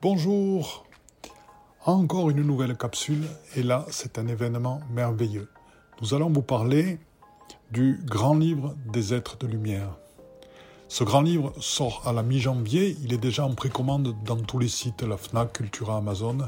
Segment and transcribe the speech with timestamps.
[0.00, 0.84] Bonjour
[1.84, 5.50] Encore une nouvelle capsule et là c'est un événement merveilleux.
[6.00, 7.00] Nous allons vous parler
[7.72, 9.96] du grand livre des êtres de lumière.
[10.86, 14.68] Ce grand livre sort à la mi-janvier, il est déjà en précommande dans tous les
[14.68, 16.46] sites, la FNAC, Cultura, Amazon,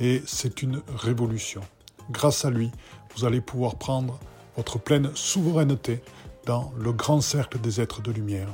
[0.00, 1.60] et c'est une révolution.
[2.10, 2.72] Grâce à lui,
[3.14, 4.18] vous allez pouvoir prendre
[4.56, 6.02] votre pleine souveraineté
[6.44, 8.48] dans le grand cercle des êtres de lumière.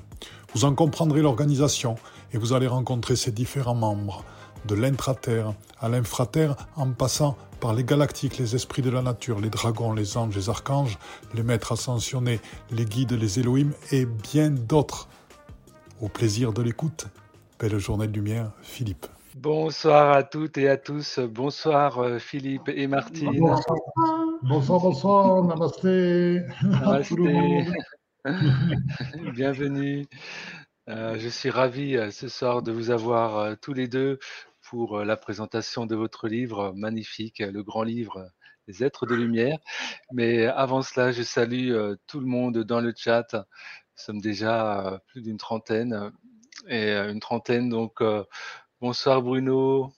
[0.54, 1.96] Vous en comprendrez l'organisation
[2.32, 4.24] et vous allez rencontrer ses différents membres,
[4.66, 9.50] de l'intraterre à l'infraterre, en passant par les galactiques, les esprits de la nature, les
[9.50, 10.98] dragons, les anges, les archanges,
[11.34, 15.08] les maîtres ascensionnés, les guides, les Elohim et bien d'autres.
[16.00, 17.06] Au plaisir de l'écoute.
[17.58, 19.06] Belle journée de lumière, Philippe.
[19.34, 21.18] Bonsoir à toutes et à tous.
[21.18, 23.38] Bonsoir euh, Philippe et Martine.
[24.42, 26.42] Bonsoir, bonsoir, namasté.
[26.62, 27.66] Namasté.
[29.34, 30.06] Bienvenue.
[30.88, 34.18] Euh, je suis ravi euh, ce soir de vous avoir tous les deux
[34.62, 38.30] pour la présentation de votre livre magnifique, le grand livre
[38.68, 39.58] des êtres de lumière.
[40.12, 41.72] Mais avant cela, je salue
[42.06, 43.26] tout le monde dans le chat.
[43.32, 43.42] Nous
[43.94, 46.12] sommes déjà plus d'une trentaine
[46.68, 48.02] et une trentaine donc
[48.80, 49.92] Bonsoir Bruno.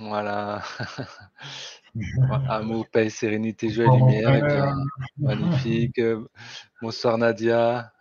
[0.00, 0.62] Voilà.
[2.48, 4.74] Amour, paix, sérénité, joie et lumière.
[5.18, 6.00] magnifique.
[6.80, 7.92] Bonsoir Nadia.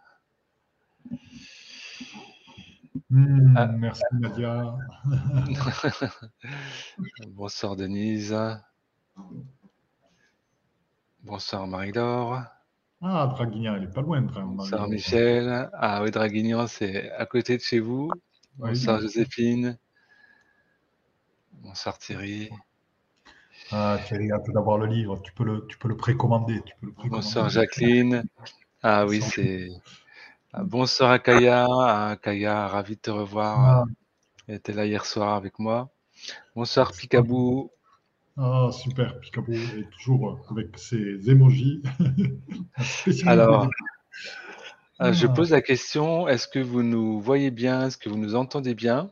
[3.09, 3.67] Hmm, ah.
[3.67, 4.77] Merci Nadia.
[7.27, 8.37] Bonsoir Denise.
[11.23, 12.43] Bonsoir Marie-Laure.
[13.01, 14.21] Ah, Draguignan, il est pas loin.
[14.21, 15.69] Bonsoir Michel.
[15.73, 18.09] Ah oui, Draguignan, c'est à côté de chez vous.
[18.55, 19.77] Bonsoir Joséphine.
[21.51, 22.49] Bonsoir Thierry.
[23.73, 25.21] Ah, Thierry, hâte d'avoir le livre.
[25.21, 26.61] Tu peux le, tu peux le précommander.
[27.05, 28.25] Bonsoir Jacqueline.
[28.83, 29.69] Ah oui, c'est.
[30.51, 31.65] Ah, bonsoir Akaya.
[31.69, 33.59] Ah, Akaya, ravi de te revoir.
[33.59, 33.83] Ah.
[34.47, 35.89] Elle était là hier soir avec moi.
[36.53, 37.71] Bonsoir Picabou.
[38.35, 39.19] Ah, super.
[39.21, 41.81] Picaboo est toujours avec ses émojis.
[43.25, 43.69] Alors,
[45.01, 45.29] euh, je ah.
[45.29, 47.87] pose la question est-ce que vous nous voyez bien?
[47.87, 49.11] Est-ce que vous nous entendez bien?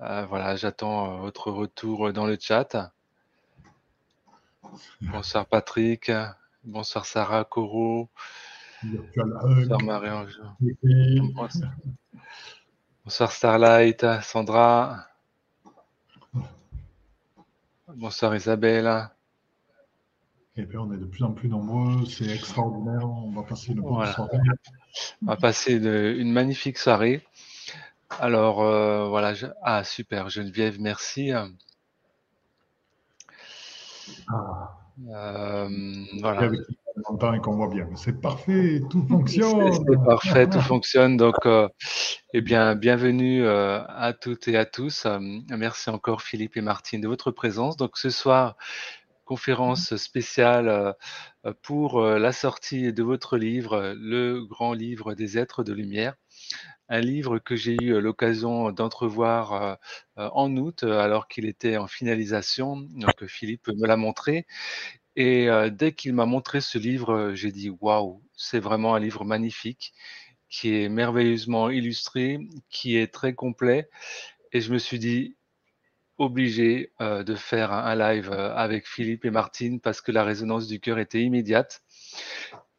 [0.00, 2.92] Euh, Voilà, j'attends euh, votre retour dans le chat.
[5.00, 6.10] Bonsoir Patrick.
[6.64, 8.08] Bonsoir Sarah Coro.
[8.82, 10.40] Bonsoir Marie-Ange.
[13.04, 15.06] Bonsoir Starlight, Sandra.
[17.88, 19.10] Bonsoir Isabelle.
[20.56, 23.04] Et eh puis on est de plus en plus nombreux, c'est extraordinaire.
[23.04, 24.38] On va passer une bonne soirée.
[25.22, 27.26] On va passer une, magnifique soirée.
[28.20, 31.32] Alors euh, voilà, ah super, Geneviève, merci.
[34.28, 34.78] Ah.
[35.12, 35.68] Euh,
[36.20, 36.48] voilà
[37.34, 37.88] et qu'on voit bien.
[37.96, 39.72] C'est parfait, tout fonctionne.
[39.72, 41.16] C'est parfait, tout fonctionne.
[41.16, 41.68] Donc, euh,
[42.32, 45.06] eh bien, bienvenue euh, à toutes et à tous.
[45.50, 47.76] Merci encore Philippe et Martine de votre présence.
[47.76, 48.56] Donc, ce soir,
[49.24, 50.94] conférence spéciale
[51.62, 56.14] pour la sortie de votre livre, le grand livre des êtres de lumière.
[56.88, 59.78] Un livre que j'ai eu l'occasion d'entrevoir
[60.16, 62.76] en août alors qu'il était en finalisation.
[62.76, 64.46] Donc Philippe me l'a montré
[65.16, 69.94] et dès qu'il m'a montré ce livre, j'ai dit waouh, c'est vraiment un livre magnifique,
[70.48, 72.38] qui est merveilleusement illustré,
[72.70, 73.88] qui est très complet.
[74.52, 75.36] Et je me suis dit
[76.18, 80.98] obligé de faire un, live avec Philippe et Martine parce que la résonance du cœur
[80.98, 81.82] était immédiate.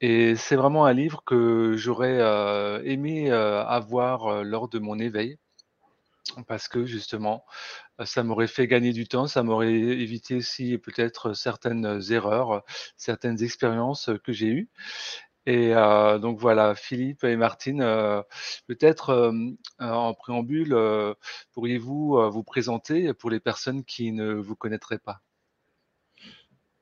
[0.02, 2.20] Et c'est vraiment un livre que j'aurais
[2.86, 5.38] aimé avoir lors de mon éveil
[6.48, 7.46] parce que justement,
[8.06, 12.64] ça m'aurait fait gagner du temps, ça m'aurait évité aussi peut-être certaines erreurs,
[12.98, 14.70] certaines expériences que j'ai eues.
[15.48, 15.74] Et
[16.22, 17.82] donc voilà, Philippe et Martine,
[18.68, 19.34] peut-être
[19.80, 20.78] en préambule,
[21.54, 25.22] pourriez-vous vous présenter pour les personnes qui ne vous connaîtraient pas?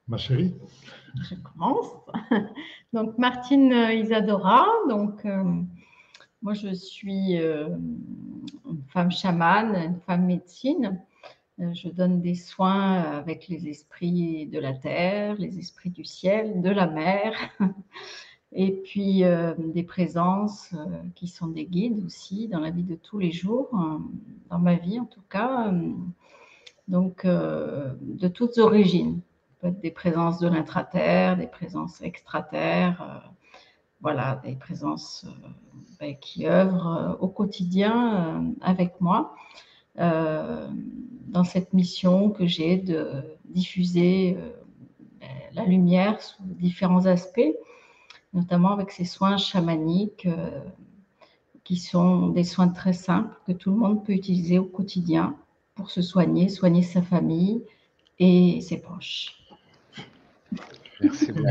[0.07, 0.53] Ma chérie
[1.29, 1.87] Je commence.
[2.93, 5.25] Donc Martine Isadora, donc
[6.43, 7.69] moi, je suis euh,
[8.69, 11.01] une femme chamane, une femme médecine.
[11.61, 16.61] Euh, je donne des soins avec les esprits de la terre, les esprits du ciel,
[16.61, 17.33] de la mer,
[18.51, 20.75] et puis euh, des présences
[21.15, 23.69] qui sont des guides aussi dans la vie de tous les jours,
[24.49, 25.73] dans ma vie en tout cas.
[26.89, 29.21] Donc, de toutes origines.
[29.63, 33.33] Des présences de l'intraterre, des présences extraterres
[34.03, 35.47] voilà, des présences euh,
[35.99, 39.33] ben, qui œuvrent euh, au quotidien euh, avec moi
[39.95, 44.35] dans cette mission que j'ai de diffuser
[45.21, 47.53] ben, la lumière sous différents aspects.
[48.33, 50.27] notamment avec ces soins chamaniques
[51.63, 55.35] qui sont des soins très simples que tout le monde peut utiliser au quotidien
[55.75, 57.63] pour se soigner, soigner sa famille
[58.17, 59.42] et ses proches.
[61.03, 61.47] Merci beaucoup.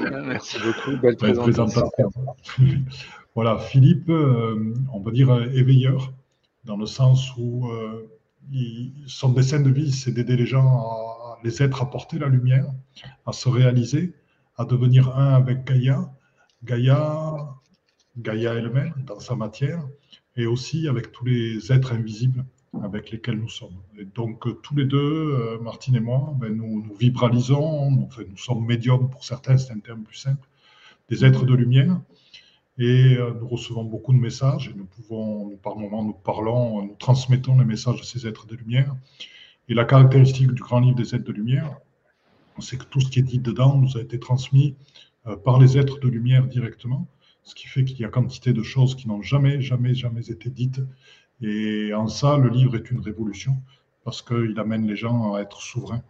[0.26, 1.00] Merci beaucoup.
[1.00, 2.10] Belle présentation.
[3.34, 6.12] voilà, Philippe, euh, on va dire euh, éveilleur,
[6.64, 8.08] dans le sens où euh,
[9.06, 12.66] son dessin de vie, c'est d'aider les gens, à, les êtres à porter la lumière,
[13.26, 14.12] à se réaliser,
[14.56, 16.12] à devenir un avec Gaïa.
[16.64, 17.34] Gaïa,
[18.16, 19.82] Gaïa elle-même, dans sa matière,
[20.36, 22.44] et aussi avec tous les êtres invisibles
[22.80, 23.76] avec lesquels nous sommes.
[23.98, 28.08] Et donc, euh, tous les deux, euh, Martine et moi, ben, nous, nous, vibralisons, nous,
[28.36, 30.48] sommes médiums pour certains, c'est un terme plus simple,
[31.08, 32.00] des êtres de lumière.
[32.78, 36.96] Et euh, nous recevons beaucoup de messages et nous pouvons, par moments, nous parlons, nous
[36.98, 38.96] transmettons les messages de ces êtres de lumière.
[39.68, 41.76] Et la caractéristique du grand livre des êtres de lumière,
[42.58, 44.74] c'est que tout ce qui est dit dedans nous a été transmis
[45.44, 47.06] par les êtres de lumière directement,
[47.44, 50.50] ce qui fait qu'il y a quantité de choses qui n'ont jamais, jamais, jamais été
[50.50, 50.80] dites
[51.40, 53.56] et en ça, le livre est une révolution
[54.04, 56.02] parce qu'il amène les gens à être souverains.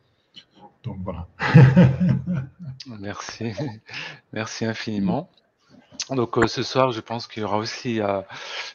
[0.82, 1.28] Donc voilà.
[3.00, 3.52] Merci.
[4.32, 5.30] Merci infiniment.
[6.10, 8.20] Donc euh, ce soir, je pense qu'il y aura aussi euh,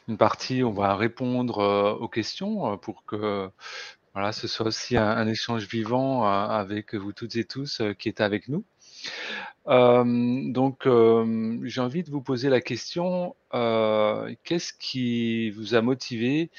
[0.08, 3.50] une partie où on va répondre euh, aux questions pour que
[4.14, 8.48] voilà, ce soit aussi un échange vivant avec vous toutes et tous qui êtes avec
[8.48, 8.64] nous.
[9.68, 10.04] Euh,
[10.52, 16.50] donc, euh, j'ai envie de vous poser la question, euh, qu'est-ce qui vous a motivé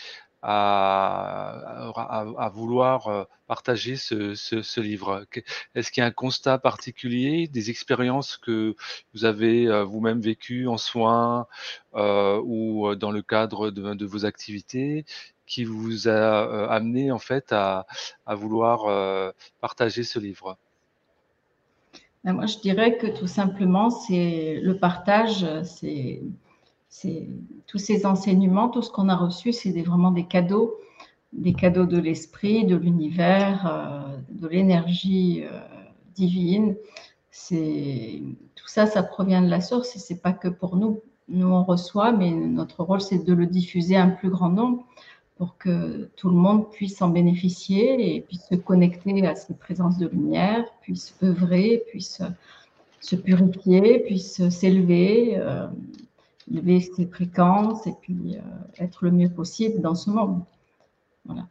[0.41, 1.91] à,
[2.53, 5.25] vouloir partager ce, livre?
[5.75, 8.75] Est-ce qu'il y a un constat particulier, des expériences que
[9.13, 11.47] vous avez vous-même vécues en soins
[11.93, 15.05] ou dans le cadre de, vos activités
[15.45, 17.85] qui vous a amené en fait à
[18.27, 20.57] vouloir partager ce livre?
[22.23, 26.21] Ben, moi, je dirais que tout simplement, c'est le partage, c'est
[27.67, 30.77] tous ces enseignements, tout ce qu'on a reçu, c'est vraiment des cadeaux,
[31.33, 35.59] des cadeaux de l'esprit, de l'univers, euh, de l'énergie euh,
[36.15, 36.75] divine.
[38.55, 41.01] Tout ça, ça provient de la source et c'est pas que pour nous.
[41.29, 44.83] Nous on reçoit, mais notre rôle c'est de le diffuser à un plus grand nombre
[45.39, 49.97] pour que tout le monde puisse en bénéficier et puisse se connecter à cette présence
[49.97, 52.21] de lumière, puisse œuvrer, puisse
[52.99, 55.67] se purifier, puisse s'élever, euh,
[56.51, 60.41] élever ses fréquences et puis euh, être le mieux possible dans ce monde.
[61.23, 61.47] Voilà.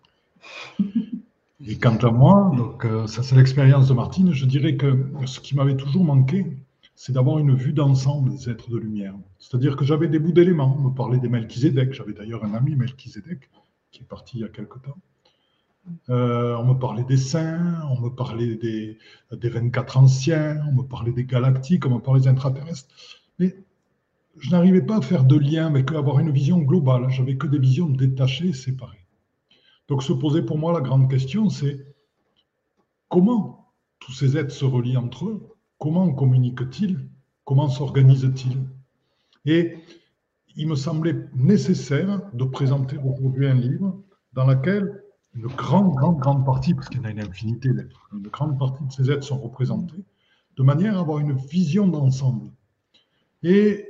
[1.66, 5.40] Et quant à moi, donc euh, ça c'est l'expérience de Martine, je dirais que ce
[5.40, 6.44] qui m'avait toujours manqué,
[6.94, 9.14] c'est d'avoir une vue d'ensemble des êtres de lumière.
[9.38, 10.76] C'est-à-dire que j'avais des bouts d'éléments.
[10.78, 13.48] On me parlait des Melchizedek, j'avais d'ailleurs un ami Melchizedek,
[13.98, 14.96] qui est parti il y a quelque temps.
[16.08, 18.98] Euh, on me parlait des saints, on me parlait des,
[19.32, 22.88] des 24 anciens, on me parlait des galactiques, on me parlait des intraterrestres.
[23.38, 23.56] Mais
[24.38, 27.08] je n'arrivais pas à faire de lien eux, avoir une vision globale.
[27.10, 29.04] J'avais que des visions détachées, séparées.
[29.88, 31.94] Donc se posait pour moi la grande question, c'est
[33.08, 35.48] comment tous ces êtres se relient entre eux?
[35.78, 37.08] Comment communiquent-ils?
[37.44, 38.58] Comment s'organisent-ils?
[39.46, 39.78] Et
[40.58, 43.96] il me semblait nécessaire de présenter aujourd'hui un livre
[44.32, 48.08] dans lequel une grande, grande, grande partie, parce qu'il y en a une infinité d'êtres,
[48.12, 50.04] une grande partie de ces êtres sont représentés,
[50.56, 52.50] de manière à avoir une vision d'ensemble.
[53.44, 53.88] Et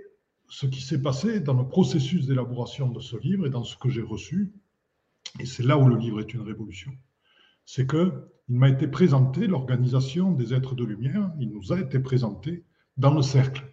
[0.50, 3.88] ce qui s'est passé dans le processus d'élaboration de ce livre et dans ce que
[3.88, 4.52] j'ai reçu,
[5.40, 6.92] et c'est là où le livre est une révolution,
[7.64, 11.99] c'est que il m'a été présenté l'organisation des êtres de lumière, il nous a été
[11.99, 12.64] présenté
[12.99, 13.64] dans le cercle,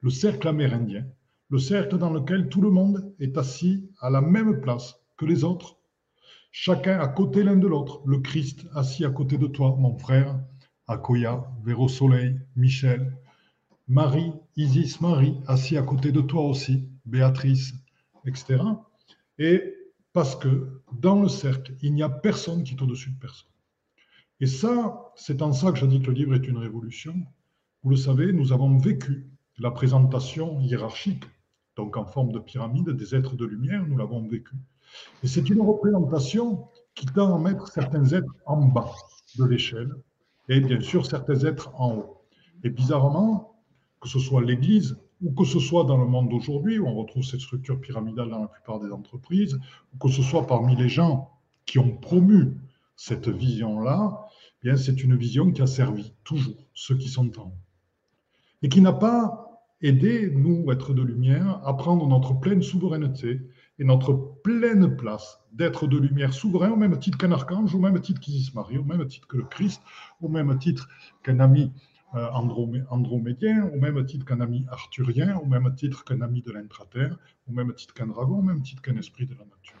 [0.00, 1.04] le cercle amérindien,
[1.50, 5.42] le cercle dans lequel tout le monde est assis à la même place que les
[5.42, 5.76] autres,
[6.52, 8.02] chacun à côté l'un de l'autre.
[8.06, 10.38] Le Christ assis à côté de toi, mon frère,
[10.86, 13.16] Akoya, Véro Soleil, Michel,
[13.88, 17.74] Marie, Isis, Marie, assis à côté de toi aussi, Béatrice,
[18.24, 18.62] etc.
[19.38, 19.74] Et
[20.12, 23.50] parce que dans le cercle, il n'y a personne qui est au-dessus de personne.
[24.38, 27.14] Et ça, c'est en ça que je dis que le livre est une révolution.
[27.82, 29.26] Vous le savez, nous avons vécu
[29.58, 31.24] la présentation hiérarchique
[31.80, 34.54] donc en forme de pyramide, des êtres de lumière, nous l'avons vécu.
[35.22, 38.92] Et c'est une représentation qui tend à mettre certains êtres en bas
[39.38, 39.94] de l'échelle
[40.48, 42.22] et bien sûr certains êtres en haut.
[42.64, 43.62] Et bizarrement,
[44.00, 47.24] que ce soit l'Église ou que ce soit dans le monde d'aujourd'hui, où on retrouve
[47.24, 49.58] cette structure pyramidale dans la plupart des entreprises,
[49.94, 51.30] ou que ce soit parmi les gens
[51.66, 52.54] qui ont promu
[52.96, 54.26] cette vision-là,
[54.64, 57.58] eh c'est une vision qui a servi toujours ceux qui sont en haut.
[58.62, 59.49] Et qui n'a pas
[59.82, 63.40] aider, nous, êtres de lumière, à prendre notre pleine souveraineté
[63.78, 67.98] et notre pleine place d'être de lumière souverain, au même titre qu'un archange, au même
[68.00, 69.82] titre qu'Isis Marie, au même titre que le Christ,
[70.20, 70.88] au même titre
[71.22, 71.72] qu'un ami
[72.12, 77.16] andromédien, au même titre qu'un ami arthurien, au même titre qu'un ami de l'intraterre,
[77.48, 79.78] au même titre qu'un dragon, au même titre qu'un esprit de la nature.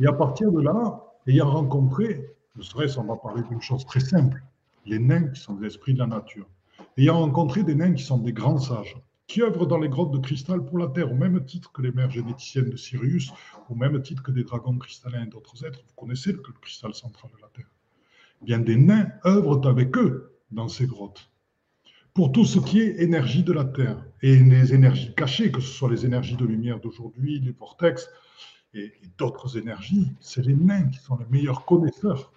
[0.00, 4.00] Et à partir de là, ayant rencontré, ne serait-ce, on va parler d'une chose très
[4.00, 4.42] simple,
[4.86, 6.46] les nains qui sont des esprits de la nature,
[6.96, 8.96] ayant rencontré des nains qui sont des grands sages,
[9.28, 11.92] qui œuvrent dans les grottes de cristal pour la Terre, au même titre que les
[11.92, 13.30] mères généticiennes de Sirius,
[13.68, 15.80] au même titre que des dragons cristallins et d'autres êtres.
[15.86, 17.70] Vous connaissez le cristal central de la Terre.
[18.42, 21.30] Eh bien, des nains œuvrent avec eux dans ces grottes.
[22.14, 25.72] Pour tout ce qui est énergie de la Terre et les énergies cachées, que ce
[25.72, 28.08] soit les énergies de lumière d'aujourd'hui, les vortex
[28.72, 32.32] et, d'autres énergies, c'est les nains qui sont les meilleurs connaisseurs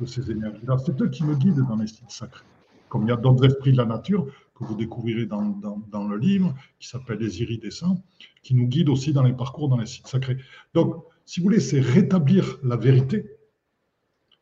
[0.00, 0.78] de ces énergies-là.
[0.78, 2.44] C'est eux qui me guident dans les sites sacrés.
[2.88, 6.54] Comme il y a d'autres esprits de la nature que vous découvrirez dans, le livre,
[6.78, 8.02] qui s'appelle Les Iridescents,
[8.42, 10.38] qui nous guident aussi dans les parcours dans les sites sacrés.
[10.74, 13.36] Donc, si vous voulez, c'est rétablir la vérité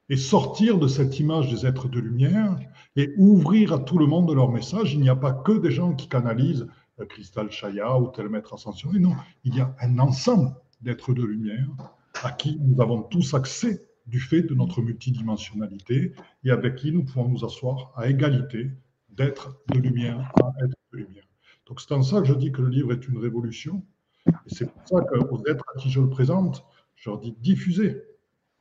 [0.08, 2.56] et sortir de cette image des êtres de lumière
[2.94, 4.94] et ouvrir à tout le monde leur message.
[4.94, 6.66] Il n'y a pas que des gens qui canalisent
[7.00, 11.24] euh, Cristal Chaya ou tel maître ascensionné, non, il y a un ensemble d'êtres de
[11.24, 11.68] lumière
[12.22, 16.12] à qui nous avons tous accès du fait de notre multidimensionnalité
[16.44, 18.70] et avec qui nous pouvons nous asseoir à égalité
[19.16, 21.24] d'être de lumière à être de lumière.
[21.66, 23.82] Donc c'est en ça que je dis que le livre est une révolution.
[24.26, 26.64] Et c'est pour ça qu'aux êtres à qui je le présente,
[26.96, 28.02] je leur dis diffusez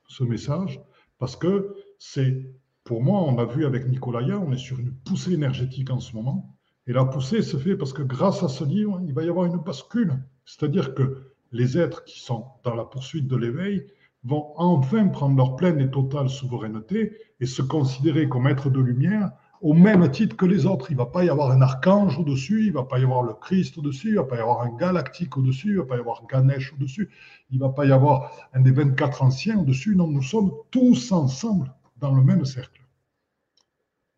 [0.07, 0.81] ce message,
[1.17, 2.45] parce que c'est,
[2.83, 6.15] pour moi, on l'a vu avec Nicolaya, on est sur une poussée énergétique en ce
[6.15, 6.55] moment.
[6.85, 9.45] Et la poussée se fait parce que grâce à ce livre, il va y avoir
[9.45, 10.19] une bascule.
[10.45, 13.87] C'est-à-dire que les êtres qui sont dans la poursuite de l'éveil
[14.23, 19.31] vont enfin prendre leur pleine et totale souveraineté et se considérer comme êtres de lumière
[19.63, 20.91] au même titre que les autres.
[20.91, 23.23] Il ne va pas y avoir un archange au-dessus, il ne va pas y avoir
[23.23, 25.85] le Christ au-dessus, il ne va pas y avoir un galactique au-dessus, il ne va
[25.85, 27.09] pas y avoir Ganesh au-dessus,
[27.49, 29.95] il ne va pas y avoir un des 24 anciens au-dessus.
[29.95, 32.81] Non, nous sommes tous ensemble dans le même cercle.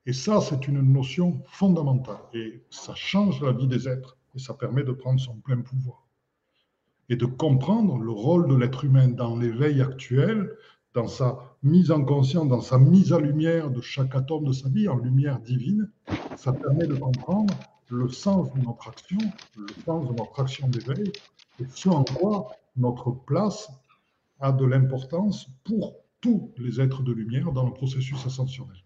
[0.08, 2.18] Et ça, c'est une notion fondamentale.
[2.34, 6.08] Et ça change la vie des êtres et ça permet de prendre son plein pouvoir
[7.08, 10.52] et de comprendre le rôle de l'être humain dans l'éveil actuel,
[10.96, 14.70] dans sa mise en conscience, dans sa mise à lumière de chaque atome de sa
[14.70, 15.90] vie en lumière divine.
[16.38, 17.54] Ça permet de comprendre
[17.90, 19.18] le sens de notre action,
[19.58, 21.12] le sens de notre action d'éveil
[21.60, 23.72] et ce en quoi notre place
[24.40, 28.78] a de l'importance pour tous les êtres de lumière dans le processus ascensionnel.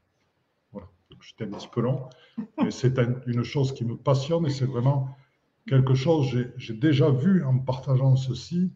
[0.72, 0.88] Voilà,
[1.20, 2.08] j'étais un petit peu long,
[2.64, 5.10] mais c'est une chose qui me passionne et c'est vraiment
[5.68, 8.72] quelque chose, j'ai déjà vu en partageant ceci,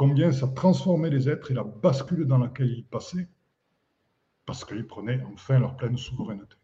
[0.00, 3.28] combien ça transformait les êtres et la bascule dans laquelle ils passaient,
[4.46, 6.56] parce qu'ils prenaient enfin leur pleine souveraineté.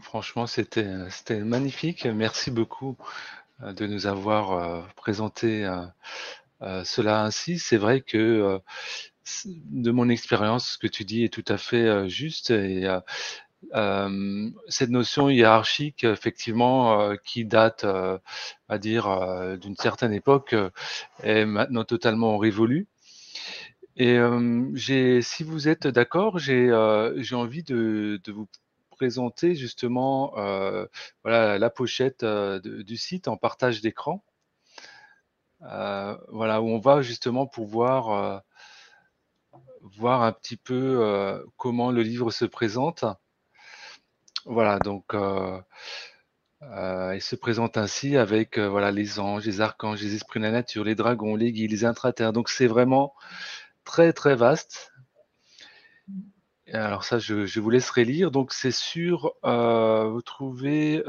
[0.00, 0.82] franchement, c'était
[1.44, 2.06] magnifique.
[2.06, 2.96] Merci beaucoup
[3.62, 5.64] euh, de nous avoir euh, présenté
[6.60, 7.60] euh, cela ainsi.
[7.60, 8.60] C'est vrai que
[9.44, 13.00] de mon expérience, ce que tu dis est tout à fait juste euh,
[14.68, 18.18] cette notion hiérarchique, effectivement, euh, qui date, euh,
[18.68, 20.54] à dire, euh, d'une certaine époque,
[21.22, 22.86] est maintenant totalement révolue.
[23.96, 24.16] Et
[25.22, 28.46] si vous êtes d'accord, j'ai envie de, de, vous
[28.90, 30.32] présenter justement
[31.24, 34.22] voilà, la pochette du site en partage d'écran.
[35.60, 38.44] voilà, où on va justement pouvoir
[39.82, 43.04] voir un petit peu comment le livre se présente.
[44.48, 45.60] Voilà, donc euh,
[46.62, 50.46] euh, il se présente ainsi avec euh, voilà les anges, les archanges, les esprits de
[50.46, 52.32] la nature, les dragons, les guides, les intraterres.
[52.32, 53.14] Donc c'est vraiment
[53.84, 54.90] très très vaste.
[56.72, 58.30] alors ça, je, vous laisserai lire.
[58.30, 61.02] Donc c'est sur, vous trouvez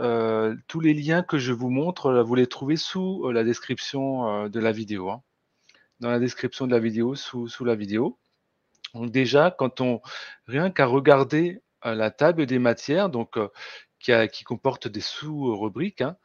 [0.67, 4.73] tous les liens que je vous montre, vous les trouvez sous la description de la
[4.73, 5.11] vidéo.
[5.11, 5.23] Hein.
[6.01, 8.19] Dans la description de la vidéo, sous, sous la vidéo.
[8.93, 10.01] Donc déjà, quand on
[10.47, 13.37] rien qu'à regarder la table des matières, donc
[13.99, 16.01] qui, qui, comporte des sous-rubriques.
[16.01, 16.17] Hein.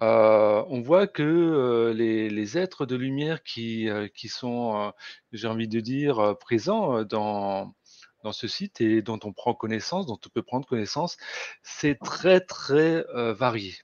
[0.00, 4.92] on voit que les, êtres de lumière qui, qui sont,
[5.32, 7.74] j'ai envie de dire, présents dans,
[8.22, 11.16] dans ce site et dont on prend connaissance, dont on peut prendre connaissance,
[11.62, 13.04] c'est très très
[13.34, 13.74] varié.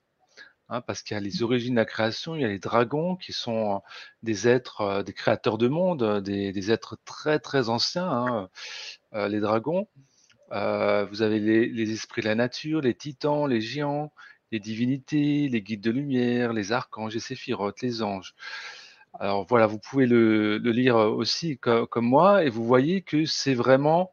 [0.68, 3.14] Hein, parce qu'il y a les origines de la création, il y a les dragons
[3.14, 3.82] qui sont
[4.25, 8.08] des êtres, des créateurs de monde, des, des êtres très très anciens,
[9.12, 9.88] hein, les dragons.
[10.52, 14.12] Euh, vous avez les, esprits de la nature, les titans, les géants,
[14.52, 18.34] les divinités, les guides de lumière, les archanges, les séphirotes, les anges.
[19.18, 24.12] Alors voilà, vous pouvez le, lire aussi comme, moi et vous voyez que c'est vraiment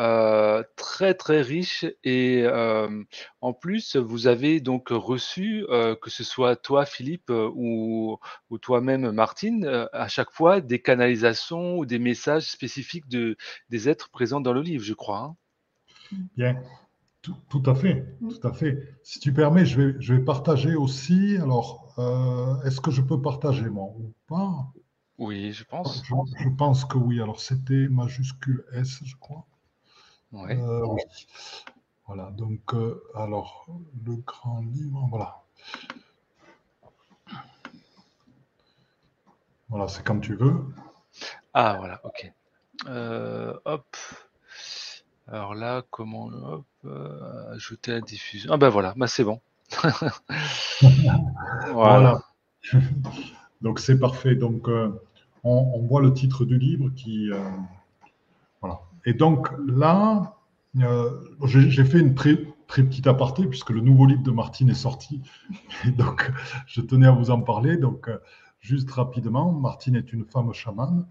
[0.00, 3.02] euh, très très riche et euh,
[3.40, 5.66] en plus vous avez donc reçu
[6.00, 8.18] que ce soit toi Philippe ou,
[8.50, 13.36] ou toi-même Martine à chaque fois des canalisations ou des messages spécifiques de,
[13.70, 15.18] des êtres présents dans le livre, je crois.
[15.18, 15.36] Hein.
[16.36, 16.62] Bien,
[17.22, 18.98] tout, tout, à fait, tout à fait.
[19.02, 21.36] Si tu permets, je vais, je vais partager aussi.
[21.36, 24.72] Alors, euh, est-ce que je peux partager moi ou pas?
[25.18, 26.02] Oui, je pense.
[26.04, 27.20] Je, je, pense que oui.
[27.20, 29.46] Alors, c'était majuscule S, je crois.
[30.32, 30.56] Ouais.
[30.56, 31.02] Euh, oui.
[32.06, 33.66] Voilà, donc, euh, alors,
[34.04, 35.42] le grand livre, voilà.
[39.68, 40.64] Voilà, c'est comme tu veux.
[41.52, 42.32] Ah, voilà, ok.
[42.86, 43.96] Euh, hop.
[45.26, 46.66] Alors là, comment hop,
[47.52, 49.40] ajouter la diffusion Ah ben voilà, bah c'est bon.
[49.82, 50.12] voilà.
[51.72, 52.22] voilà.
[53.60, 54.34] Donc c'est parfait.
[54.34, 55.00] Donc on,
[55.44, 57.28] on, voit le titre du livre qui
[58.62, 58.80] voilà.
[59.04, 60.36] Et donc là,
[60.80, 61.10] euh,
[61.44, 65.22] j'ai fait une très très petite aparté puisque le nouveau livre de Martine est sorti.
[65.86, 66.30] Et donc
[66.66, 67.76] je tenais à vous en parler.
[67.76, 68.10] Donc
[68.60, 71.06] juste rapidement, Martine est une femme chamane.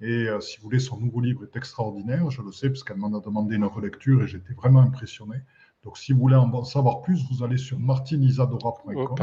[0.00, 2.98] Et euh, si vous voulez, son nouveau livre est extraordinaire, je le sais, parce qu'elle
[2.98, 5.38] m'en a demandé une relecture et j'étais vraiment impressionné.
[5.82, 9.16] Donc, si vous voulez en savoir plus, vous allez sur martinisadora.com.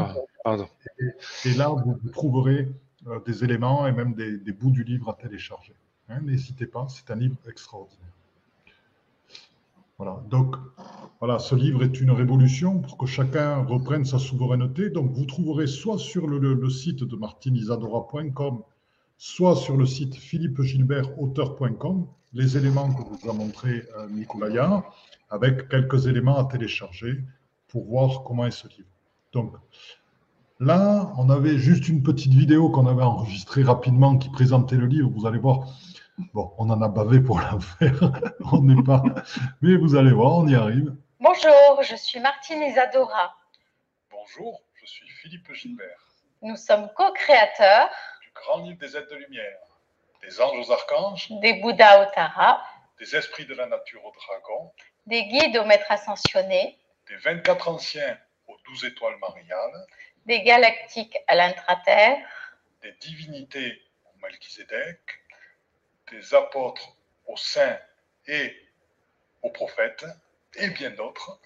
[1.00, 2.70] Et, et, là, vous, vous trouverez
[3.08, 5.76] euh, des éléments et même des, des, bouts du livre à télécharger.
[6.10, 8.02] Hein, N'hésitez pas, c'est un livre extraordinaire.
[9.98, 10.56] Voilà, donc
[11.20, 14.90] voilà, ce livre est une révolution pour que chacun reprenne sa souveraineté.
[14.90, 18.62] Donc, vous trouverez soit sur le, site de martinisadora.com
[19.18, 24.84] soit sur le site philippegilbertauteur.com, les éléments que vous a montré euh, Nicolaya,
[25.30, 27.24] avec quelques éléments à télécharger
[27.68, 28.90] pour voir comment est ce livre.
[29.32, 29.54] Donc
[30.60, 35.10] là, on avait juste une petite vidéo qu'on avait enregistrée rapidement qui présentait le livre.
[35.10, 35.68] Vous allez voir,
[36.34, 38.12] bon, on en a bavé pour la faire,
[38.52, 39.04] on n'est pas,
[39.62, 40.96] mais vous allez voir, on y arrive.
[41.20, 43.36] Bonjour, je suis Martine Isadora.
[44.12, 46.00] Bonjour, je suis Philippe Gilbert.
[46.42, 47.90] Nous sommes co-créateurs
[48.36, 49.58] grand livre des êtres de lumière,
[50.22, 52.62] des anges aux archanges, des Bouddhas au Tara,
[53.00, 54.72] des esprits de la nature aux dragons,
[55.06, 58.18] des guides aux maîtres ascensionnés, des 24 anciens
[58.48, 59.88] aux 12 étoiles mariales,
[60.26, 62.18] des galactiques à l'intraterre,
[62.84, 65.00] des divinités au Melchizedek,
[66.12, 67.80] des apôtres aux saints
[68.28, 68.56] et
[69.42, 70.06] aux prophètes,
[70.56, 71.40] et bien d'autres.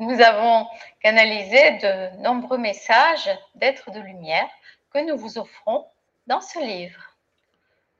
[0.00, 0.66] Nous avons
[1.00, 4.48] canalisé de nombreux messages d'êtres de lumière
[4.92, 5.88] que nous vous offrons
[6.26, 7.16] dans ce livre.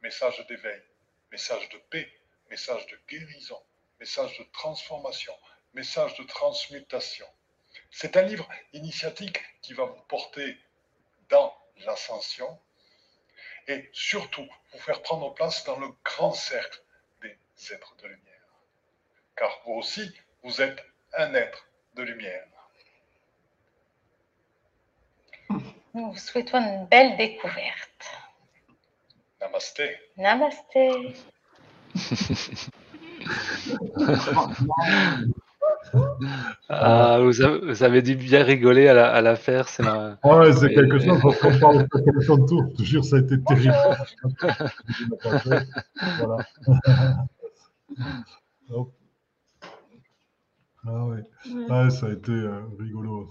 [0.03, 0.83] Message d'éveil,
[1.31, 2.11] message de paix,
[2.51, 3.61] message de guérison,
[4.01, 5.33] message de transformation,
[5.73, 7.27] message de transmutation.
[7.91, 10.59] C'est un livre initiatique qui va vous porter
[11.29, 11.55] dans
[11.87, 12.59] l'ascension
[13.69, 16.83] et surtout vous faire prendre place dans le grand cercle
[17.23, 17.37] des
[17.73, 18.23] êtres de lumière.
[19.37, 20.85] Car vous aussi, vous êtes
[21.17, 22.47] un être de lumière.
[25.95, 28.11] Nous vous souhaitons une belle découverte.
[29.41, 29.97] Namasté.
[30.17, 31.15] Namasté.
[36.69, 39.37] ah, vous, avez, vous, avez, dû bien rigoler à la, à la.
[39.37, 40.19] C'est ma...
[40.25, 41.19] Ouais, c'est quelque chose.
[41.23, 42.65] Parce qu'on parle de son tour.
[42.71, 43.75] Je te jure, ça a été terrible.
[46.19, 46.47] voilà.
[50.87, 51.23] Ah ouais.
[51.71, 51.91] ouais.
[51.91, 53.29] ça a été euh, rigolo.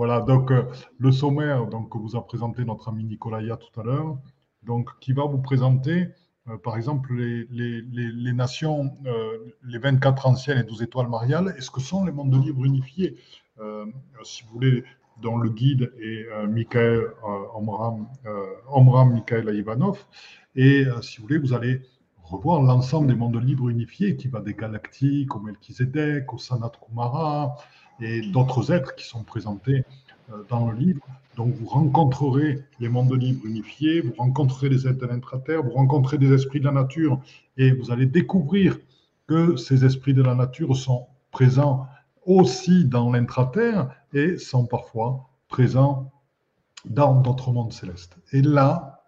[0.00, 0.62] Voilà, donc euh,
[0.98, 4.16] le sommaire donc, que vous a présenté notre ami Nicolaya tout à l'heure,
[4.62, 6.08] donc qui va vous présenter, euh,
[6.62, 11.60] par exemple, les, les, les, nations, euh, les 24 anciennes et 12 étoiles mariales, et
[11.60, 13.16] ce que sont les mondes libres unifiés.
[13.60, 13.86] Euh,
[14.24, 14.84] si vous voulez,
[15.20, 17.10] dont le guide est euh, Michael
[17.54, 18.08] Omram,
[18.68, 20.04] Omram Michael Ivanov,
[20.56, 21.82] et si vous voulez, vous allez
[22.30, 27.56] revoir l'ensemble des mondes libres unifiés qui va des galactiques au Melchizedek, au Sanat Kumara,
[28.00, 29.84] et d'autres êtres qui sont présentés
[30.32, 31.06] euh, dans le livre.
[31.36, 36.18] Donc vous rencontrerez les mondes libres unifiés, vous rencontrerez les êtres de l'intraterre, vous rencontrerez
[36.18, 37.20] des esprits de la nature
[37.56, 38.78] et vous allez découvrir
[39.26, 41.86] que ces esprits de la nature sont présents
[42.26, 46.12] aussi dans l'intraterre et sont parfois présents
[46.84, 48.16] dans d'autres mondes célestes.
[48.32, 49.04] Et là,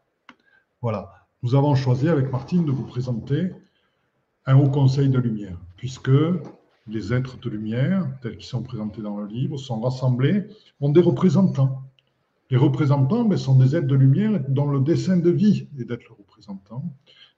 [0.80, 3.50] voilà, nous avons choisi avec Martine de vous présenter
[4.46, 6.10] un haut conseil de lumière, puisque
[6.88, 10.46] les êtres de lumière, tels qu'ils sont présentés dans le livre, sont rassemblés,
[10.80, 11.81] ont des représentants.
[12.52, 16.06] Les représentants mais, sont des êtres de lumière dont le dessin de vie est d'être
[16.10, 16.84] le représentant,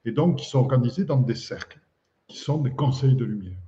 [0.05, 1.81] et donc qui sont organisés dans des cercles,
[2.27, 3.61] qui sont des conseils de lumière.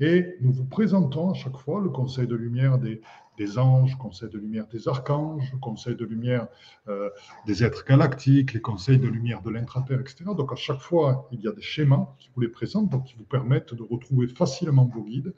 [0.00, 3.00] Et nous vous présentons à chaque fois le conseil de lumière des,
[3.38, 6.46] des anges, conseil de lumière des archanges, conseil de lumière
[6.88, 7.08] euh,
[7.46, 10.24] des êtres galactiques, les conseils de lumière de l'intraterre, etc.
[10.36, 13.14] Donc à chaque fois, il y a des schémas qui vous les présentent, donc qui
[13.14, 15.32] vous permettent de retrouver facilement vos guides.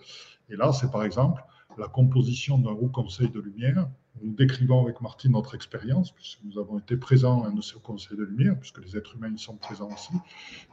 [0.48, 1.44] Et là, c'est par exemple
[1.78, 3.88] la composition d'un haut conseil de lumière.
[4.22, 7.78] Nous décrivons avec Martine notre expérience, puisque nous avons été présents à un de ces
[7.80, 10.12] conseils de lumière, puisque les êtres humains y sont présents aussi,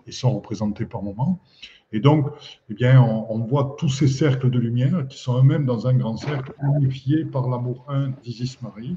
[0.07, 1.39] et sont représentés par moments.
[1.91, 2.27] Et donc,
[2.69, 6.17] eh bien, on, voit tous ces cercles de lumière qui sont eux-mêmes dans un grand
[6.17, 8.95] cercle, unifiés par l'amour un d'Isis Marie,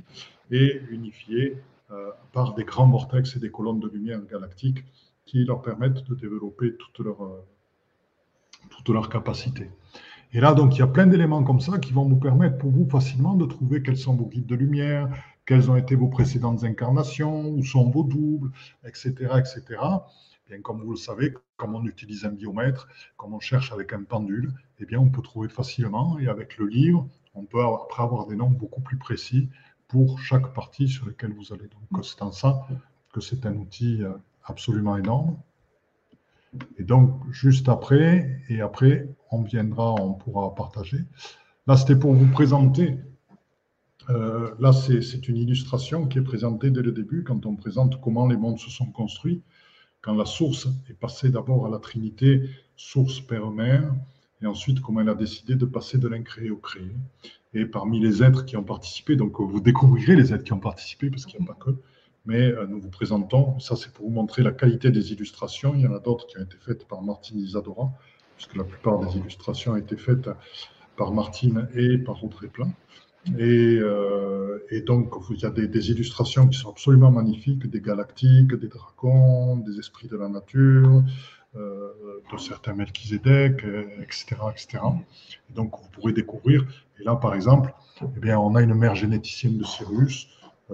[0.50, 1.56] et unifiés
[1.90, 4.84] euh, par des grands vortex et des colonnes de lumière galactiques
[5.26, 7.44] qui leur permettent de développer toute leur, euh,
[8.70, 9.70] toute leur capacité.
[10.36, 12.72] Et là, donc, il y a plein d'éléments comme ça qui vont vous permettre pour
[12.72, 15.08] vous facilement de trouver quels sont vos guides de lumière,
[15.46, 18.50] quelles ont été vos précédentes incarnations, où sont vos doubles,
[18.84, 19.80] etc., etc.
[20.48, 24.02] Bien, comme vous le savez, comme on utilise un biomètre, comme on cherche avec un
[24.02, 26.18] pendule, eh bien, on peut trouver facilement.
[26.18, 29.48] Et avec le livre, on peut après avoir des nombres beaucoup plus précis
[29.86, 31.68] pour chaque partie sur laquelle vous allez.
[31.92, 32.66] Donc, c'est en ça
[33.12, 34.10] que c'est un outil euh,
[34.44, 35.36] absolument énorme.
[36.78, 40.98] Et donc, juste après, et après, on viendra, on pourra partager.
[41.66, 42.98] Là, c'était pour vous présenter.
[44.10, 48.26] Euh, là, c'est une illustration qui est présentée dès le début, quand on présente comment
[48.26, 49.42] les mondes se sont construits,
[50.02, 53.94] quand la source est passée d'abord à la Trinité, source, père, mère,
[54.42, 56.90] et ensuite comment elle a décidé de passer de l'incréé au créé.
[57.54, 61.08] Et parmi les êtres qui ont participé, donc vous découvrirez les êtres qui ont participé,
[61.08, 61.70] parce qu'il n'y a pas que,
[62.26, 65.74] mais euh, nous vous présentons, ça c'est pour vous montrer la qualité des illustrations.
[65.74, 67.92] Il y en a d'autres qui ont été faites par Martine Isadora,
[68.44, 70.28] puisque la plupart des illustrations ont été faites
[70.96, 72.70] par Martine et par Audrey Plein.
[73.38, 78.54] Et, euh, et, donc, il y a des, illustrations qui sont absolument magnifiques, des galactiques,
[78.54, 81.02] des dragons, des esprits de la nature,
[81.56, 81.88] euh,
[82.30, 83.64] de certains Melchizedek,
[84.02, 84.78] etc., etc.
[85.50, 86.66] Et donc, vous pourrez découvrir.
[87.00, 90.28] Et là, par exemple, eh bien, on a une mère généticienne de Sirius,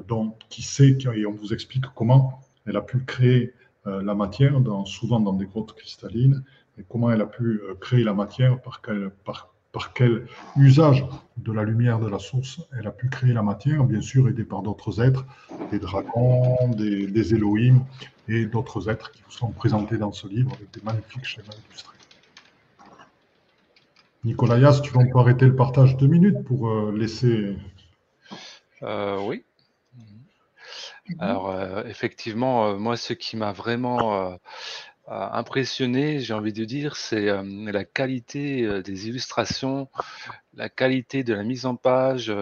[0.09, 3.52] donc, qui sait, et on vous explique comment elle a pu créer
[3.87, 6.44] euh, la matière, dans, souvent dans des grottes cristallines,
[6.78, 11.04] et comment elle a pu euh, créer la matière, par quel, par, par quel usage
[11.37, 14.44] de la lumière de la source elle a pu créer la matière, bien sûr aidée
[14.44, 15.24] par d'autres êtres,
[15.70, 17.85] des dragons, des, des Elohim
[18.28, 21.96] et d'autres êtres qui vous sont présentés dans ce livre avec des magnifiques schémas illustrés.
[24.22, 27.56] Nicolas tu vas encore arrêter le partage deux minutes pour euh, laisser.
[28.83, 29.44] oui.
[31.09, 34.37] Mmh Alors, euh, effectivement, euh, moi, ce qui m'a vraiment euh,
[35.10, 39.88] impressionné, j'ai envie de dire, c'est la qualité des illustrations,
[40.54, 42.32] la qualité de la mise en page,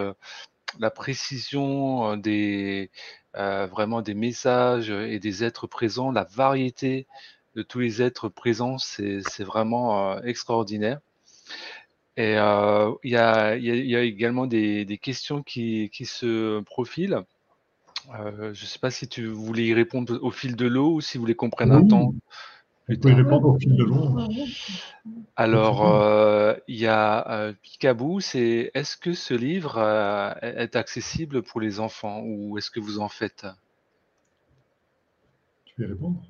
[0.79, 2.91] la précision des
[3.33, 7.07] vraiment des messages et des êtres présents, la variété
[7.55, 10.99] de tous les êtres présents, c'est vraiment extraordinaire.
[12.17, 17.23] Et il y a, également des, questions qui, qui se profilent.
[18.13, 21.01] Euh, je ne sais pas si tu voulais y répondre au fil de l'eau ou
[21.01, 22.13] si vous voulez qu'on prenne un temps.
[22.89, 24.17] Vous pouvez répondre au fil de l'eau.
[25.35, 29.77] Alors, euh, il y a euh, Picaboo, c'est est-ce que ce livre
[30.41, 33.45] est accessible pour les enfants ou est-ce que vous en faites?
[35.65, 36.21] Tu veux répondre?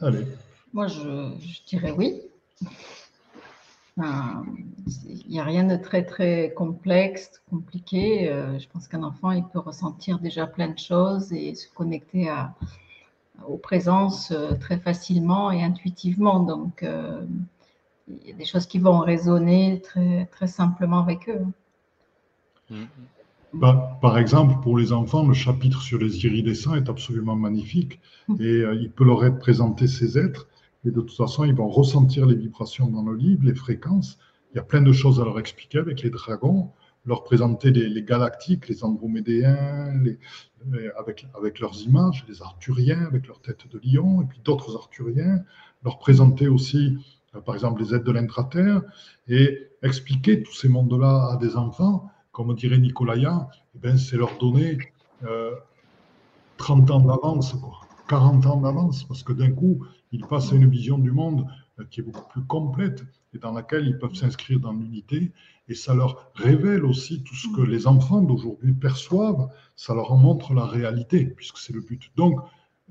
[0.00, 0.26] Allez.
[0.72, 1.34] Moi, je
[1.66, 2.20] dirais oui
[3.98, 8.30] il n'y a rien de très très complexe, compliqué.
[8.30, 12.28] Euh, je pense qu'un enfant, il peut ressentir déjà plein de choses et se connecter
[12.28, 12.54] à,
[13.46, 16.40] aux présences euh, très facilement et intuitivement.
[16.40, 17.20] Donc, euh,
[18.08, 22.76] il y a des choses qui vont résonner très, très simplement avec eux.
[23.52, 28.36] Bah, par exemple, pour les enfants, le chapitre sur les iridescents est absolument magnifique mm.
[28.40, 30.46] et il peut leur être présenté ces êtres
[30.86, 34.18] et de toute façon, ils vont ressentir les vibrations dans le livre, les fréquences.
[34.52, 36.70] Il y a plein de choses à leur expliquer avec les dragons,
[37.06, 39.92] leur présenter les, galactiques, les andromédéens,
[40.98, 45.44] avec, avec leurs images, les arthuriens avec leur tête de lion, et puis d'autres arthuriens,
[45.84, 46.98] leur présenter aussi,
[47.34, 48.82] euh, par exemple, les aides de l'intraterre,
[49.28, 54.36] et expliquer tous ces mondes-là à des enfants, comme dirait Nicolaya, eh ben, c'est leur
[54.38, 54.78] donner
[56.58, 57.54] 30 euh, ans d'avance,
[58.08, 61.46] 40 ans d'avance, parce que d'un coup, ils passent à une vision du monde
[61.78, 65.32] euh, qui est beaucoup plus complète et dans laquelle ils peuvent s'inscrire dans l'unité.
[65.68, 70.16] Et ça leur révèle aussi tout ce que les enfants d'aujourd'hui perçoivent, ça leur en
[70.16, 72.10] montre la réalité, puisque c'est le but.
[72.16, 72.40] Donc,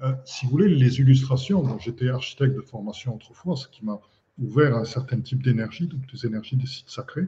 [0.02, 4.00] euh, si vous voulez, les illustrations, j'étais architecte de formation autrefois, ce qui m'a
[4.38, 7.28] ouvert un certain type d'énergie, donc des énergies des sites sacrés.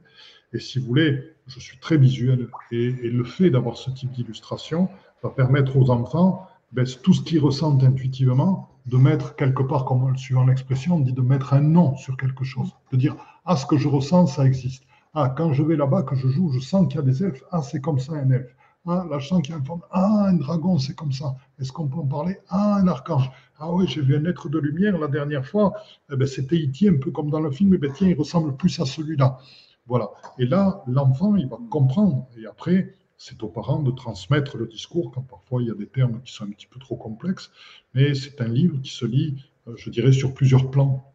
[0.51, 4.11] Et si vous voulez, je suis très visuel et, et le fait d'avoir ce type
[4.11, 4.89] d'illustration
[5.23, 10.15] va permettre aux enfants ben, tout ce qu'ils ressentent intuitivement, de mettre quelque part, comme
[10.17, 12.71] suivant l'expression, on dit de mettre un nom sur quelque chose.
[12.91, 14.83] De dire, ah, ce que je ressens, ça existe.
[15.13, 17.43] Ah, quand je vais là-bas, que je joue, je sens qu'il y a des elfes.
[17.51, 18.55] Ah, c'est comme ça un elfe.
[18.85, 19.81] Ah, là, je sens qu'il y a un forme.
[19.91, 21.35] Ah, un dragon, c'est comme ça.
[21.59, 22.37] Est-ce qu'on peut en parler?
[22.47, 23.29] Ah, un archange.
[23.59, 25.73] Ah oui, j'ai vu un être de lumière la dernière fois.
[26.11, 27.73] Eh ben, C'était Iti, un peu comme dans le film.
[27.73, 29.39] Eh ben, tiens, il ressemble plus à celui-là.
[29.87, 30.09] Voilà.
[30.37, 32.27] Et là, l'enfant, il va comprendre.
[32.37, 35.87] Et après, c'est aux parents de transmettre le discours quand parfois il y a des
[35.87, 37.51] termes qui sont un petit peu trop complexes,
[37.93, 41.11] mais c'est un livre qui se lit, euh, je dirais, sur plusieurs plans.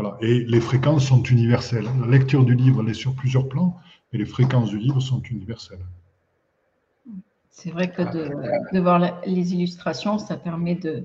[0.00, 0.16] Voilà.
[0.22, 1.86] Et les fréquences sont universelles.
[2.00, 3.76] La lecture du livre, elle est sur plusieurs plans,
[4.12, 5.84] mais les fréquences du livre sont universelles.
[7.50, 11.04] C'est vrai que de, voir les illustrations, ça permet de,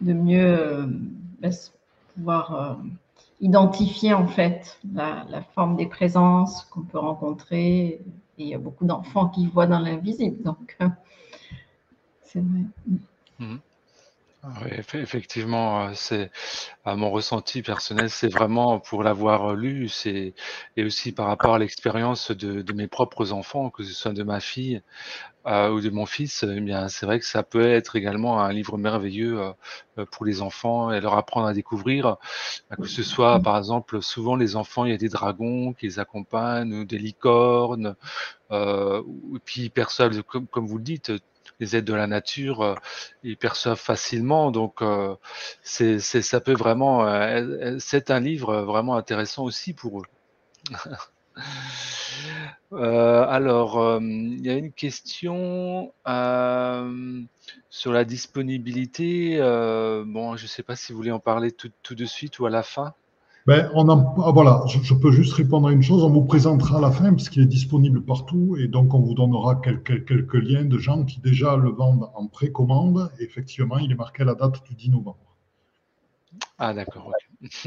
[0.00, 0.86] de mieux euh,
[1.40, 1.50] bah,
[2.14, 2.74] pouvoir euh,
[3.40, 8.00] identifier en fait la, forme des présences qu'on peut rencontrer.
[8.38, 10.88] Et il y a beaucoup d'enfants qui voient dans l'invisible, donc euh,
[12.22, 12.62] c'est vrai.
[13.38, 13.56] Mmh.
[14.46, 16.30] Oui, effectivement, c'est
[16.84, 20.34] à mon ressenti personnel, c'est vraiment pour l'avoir lu, c'est
[20.76, 24.38] et aussi par rapport à l'expérience de, mes propres enfants, que ce soit de ma
[24.38, 24.82] fille
[25.46, 28.52] euh, ou de mon fils, eh bien, c'est vrai que ça peut être également un
[28.52, 29.40] livre merveilleux
[29.98, 32.16] euh, pour les enfants et leur apprendre à découvrir,
[32.80, 35.98] que ce soit, par exemple, souvent les enfants, il y a des dragons qui les
[35.98, 37.96] accompagnent, ou des licornes,
[38.52, 39.02] euh,
[39.34, 39.72] et puis
[40.28, 41.10] comme vous le dites,
[41.60, 42.74] les aides de la nature, euh,
[43.22, 44.50] ils perçoivent facilement.
[44.50, 45.14] Donc, euh,
[45.62, 50.06] c'est, ça peut vraiment, euh, c'est un livre vraiment intéressant aussi pour eux.
[52.72, 55.92] alors, il y a une question
[57.70, 59.38] sur la disponibilité.
[59.38, 62.50] bon, je ne sais pas si vous voulez en parler tout de suite ou à
[62.50, 62.94] la fin.
[63.46, 66.02] Ben, on ah, voilà, je, peux juste répondre à une chose.
[66.02, 69.14] On vous présentera à la fin parce qu'il est disponible partout et donc on vous
[69.14, 73.08] donnera quelques, quelques liens de gens qui déjà le vendent en précommande.
[73.20, 75.36] effectivement, il est marqué la date du 10 novembre.
[76.58, 77.12] Ah d'accord,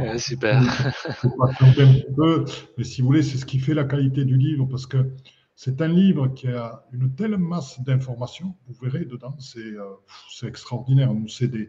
[0.00, 0.62] euh, super.
[2.78, 5.10] mais si vous voulez, c'est ce qui fait la qualité du livre parce que
[5.56, 8.54] c'est un livre qui a une telle masse d'informations.
[8.68, 11.10] Vous verrez dedans, c'est euh, extraordinaire.
[11.28, 11.68] C'est des,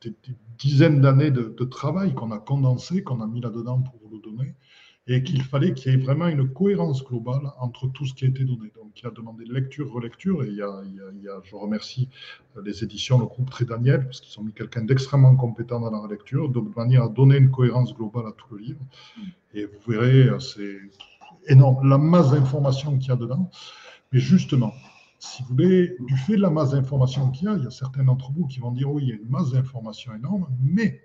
[0.00, 0.14] des,
[0.58, 4.54] dizaines d'années de, travail qu'on a condensé, qu'on a mis là-dedans pour vous le donner,
[5.06, 8.28] et qu'il fallait qu'il y ait vraiment une cohérence globale entre tout ce qui a
[8.28, 8.72] été donné.
[8.76, 10.82] Donc, il a demandé lecture, relecture, et il y a,
[11.42, 12.08] je remercie
[12.64, 16.48] les éditions, le groupe Trédaniel, parce qu'ils ont mis quelqu'un d'extrêmement compétent dans la relecture,
[16.48, 18.80] de manière à donner une cohérence globale à tout le livre.
[19.52, 20.78] Et vous verrez, c'est
[21.48, 23.50] énorme, la masse d'informations qu'il y a dedans.
[24.12, 24.72] Mais justement,
[25.24, 27.70] si vous voulez, du fait de la masse d'informations qu'il y a, il y a
[27.70, 31.00] certains d'entre vous qui vont dire oui, il y a une masse d'informations énorme, mais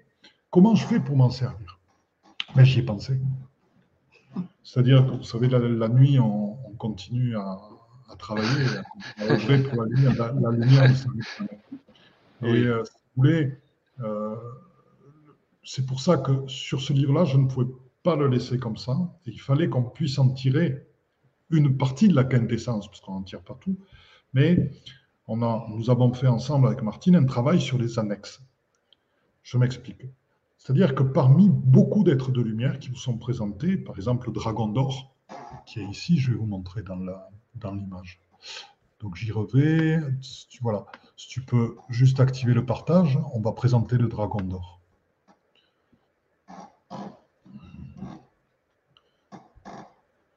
[0.49, 1.79] comment je fais pour m'en servir?
[2.49, 3.19] Mais ben, j'y ai pensé.
[4.63, 7.59] C'est-à-dire que vous savez, la, nuit, on, continue à,
[8.17, 8.65] travailler,
[9.19, 10.91] à œuvrer pour la lumière, la, lumière
[12.41, 13.57] Et euh, si vous voulez,
[14.01, 14.35] euh,
[15.63, 17.67] c'est pour ça que sur ce livre-là, je ne pouvais
[18.03, 18.97] pas le laisser comme ça.
[19.25, 20.87] Et il fallait qu'on puisse en tirer
[21.51, 23.77] une partie de la quintessence, parce qu'on n'en tire pas tout,
[24.33, 24.71] mais
[25.27, 28.41] nous avons fait ensemble avec Martine un travail sur les annexes.
[29.43, 30.05] Je m'explique.
[30.57, 34.67] C'est-à-dire que parmi beaucoup d'êtres de lumière qui vous sont présentés, par exemple le dragon
[34.67, 35.15] d'or,
[35.65, 38.19] qui est ici, je vais vous montrer dans l'image.
[38.99, 39.99] Donc j'y revais.
[40.61, 40.85] Voilà.
[41.15, 44.78] Si tu peux juste activer le partage, on va présenter le dragon d'or.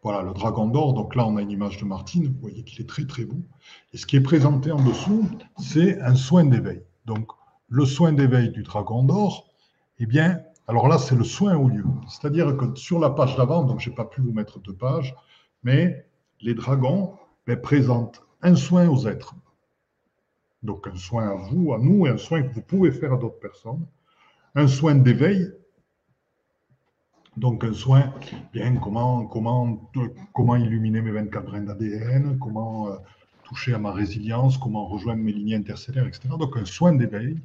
[0.03, 0.95] Voilà, le dragon d'or.
[0.95, 2.27] Donc là, on a une image de Martine.
[2.27, 3.41] Vous voyez qu'il est très, très beau.
[3.93, 6.83] Et ce qui est présenté en dessous, c'est un soin d'éveil.
[7.05, 7.29] Donc,
[7.69, 9.49] le soin d'éveil du dragon d'or,
[9.99, 11.85] eh bien, alors là, c'est le soin au lieu.
[12.09, 15.15] C'est-à-dire que sur la page d'avant, donc je n'ai pas pu vous mettre deux pages,
[15.63, 16.05] mais
[16.41, 17.15] les dragons
[17.47, 19.35] ben, présentent un soin aux êtres.
[20.65, 23.17] Donc un soin à vous, à nous, et un soin que vous pouvez faire à
[23.17, 23.87] d'autres personnes.
[24.55, 25.53] Un soin d'éveil
[27.37, 28.13] donc un soin,
[28.53, 29.91] bien comment, comment,
[30.35, 32.97] comment illuminer mes 24 graines d'ADN, comment euh,
[33.45, 36.29] toucher à ma résilience, comment rejoindre mes lignes interstellaires, etc.
[36.39, 37.39] Donc un soin d'éveil,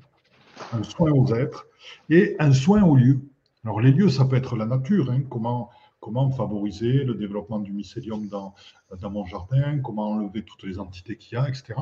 [0.74, 1.68] un soin aux êtres
[2.10, 3.22] et un soin aux lieux.
[3.64, 5.22] Alors les lieux, ça peut être la nature, hein.
[5.30, 5.70] comment,
[6.02, 8.54] comment favoriser le développement du mycélium dans,
[9.00, 11.76] dans mon jardin, comment enlever toutes les entités qu'il y a, etc.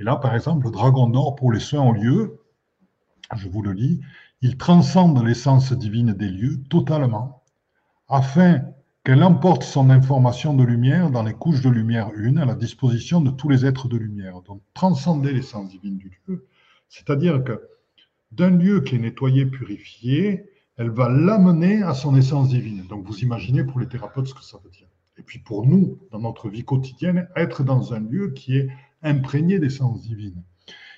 [0.00, 2.40] Et là, par exemple, le dragon d'or pour les soins aux lieux,
[3.36, 4.00] je vous le lis,
[4.42, 7.43] il transcende l'essence divine des lieux totalement
[8.08, 8.62] afin
[9.04, 13.20] qu'elle emporte son information de lumière dans les couches de lumière une à la disposition
[13.20, 14.40] de tous les êtres de lumière.
[14.42, 16.46] Donc transcender l'essence divine du lieu,
[16.88, 17.60] c'est-à-dire que
[18.32, 22.86] d'un lieu qui est nettoyé, purifié, elle va l'amener à son essence divine.
[22.88, 24.88] Donc vous imaginez pour les thérapeutes ce que ça veut dire.
[25.18, 28.68] Et puis pour nous, dans notre vie quotidienne, être dans un lieu qui est
[29.02, 30.42] imprégné d'essence divine.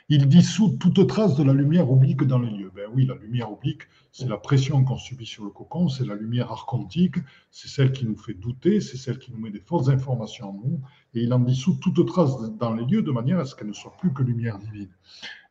[0.09, 2.71] Il dissout toute trace de la lumière oblique dans les lieux.
[2.73, 6.14] Ben oui, la lumière oblique, c'est la pression qu'on subit sur le cocon, c'est la
[6.14, 7.16] lumière archontique,
[7.51, 10.53] c'est celle qui nous fait douter, c'est celle qui nous met des fausses informations en
[10.53, 10.81] nous,
[11.14, 13.73] et il en dissout toute trace dans les lieux de manière à ce qu'elle ne
[13.73, 14.90] soit plus que lumière divine.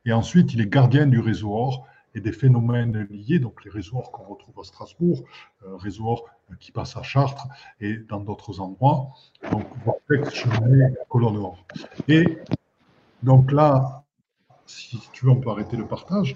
[0.06, 4.02] Et ensuite, il est gardien du réseau or, et des phénomènes liés, donc les réseaux
[4.14, 5.26] qu'on retrouve à Strasbourg,
[5.66, 6.24] euh, réseaux
[6.62, 7.50] qui passent à Chartres
[7.82, 9.10] et dans d'autres endroits,
[9.52, 10.46] donc vortex,
[11.10, 11.66] colonne or.
[12.08, 12.38] Et
[13.22, 14.05] donc là,
[14.66, 16.36] si tu veux, on peut arrêter le partage.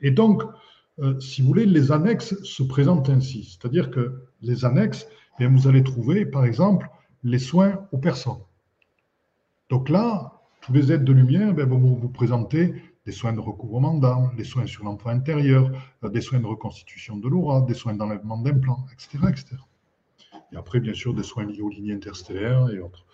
[0.00, 0.42] Et donc,
[1.00, 3.44] euh, si vous voulez, les annexes se présentent ainsi.
[3.44, 5.08] C'est-à-dire que les annexes,
[5.40, 6.88] eh vous allez trouver, par exemple,
[7.22, 8.42] les soins aux personnes.
[9.70, 12.74] Donc là, tous les aides de lumière eh vont vous, présenter
[13.06, 15.70] des soins de recouvrement d'âme, des soins sur l'enfant intérieur,
[16.04, 19.56] euh, des soins de reconstitution de l'aura, des soins d'enlèvement d'implants, etc., etc.
[20.52, 23.04] Et après, bien sûr, des soins liés aux lignes interstellaires et autres.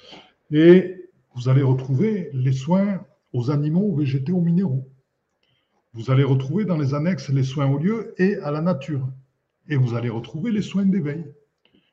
[0.51, 3.01] Et vous allez retrouver les soins
[3.32, 4.88] aux animaux, aux végétaux, aux minéraux.
[5.92, 9.08] Vous allez retrouver dans les annexes les soins au lieu et à la nature.
[9.68, 11.24] Et vous allez retrouver les soins d'éveil.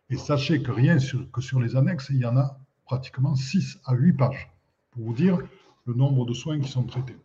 [0.10, 0.98] Et sachez que rien
[1.34, 4.50] que sur les annexes, il y en a pratiquement 6 à 8 pages
[4.92, 5.40] pour vous dire
[5.86, 7.18] le nombre de soins qui sont traités.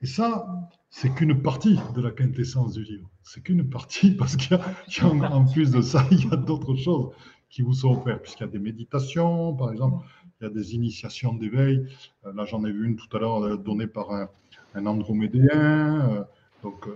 [0.00, 3.08] Et ça, c'est qu'une partie de la quintessence du livre.
[3.22, 6.74] C'est qu'une partie parce qu'il y, a, en plus de ça, il y a d'autres
[6.74, 7.12] choses
[7.48, 10.04] qui vous sont offertes, puisqu'il y a des méditations, par exemple,
[10.42, 11.86] il y a des initiations d'éveil.
[12.26, 16.24] Euh, là, j'en ai vu une tout à l'heure euh, donnée par un, andromédéen, euh,
[16.64, 16.88] donc,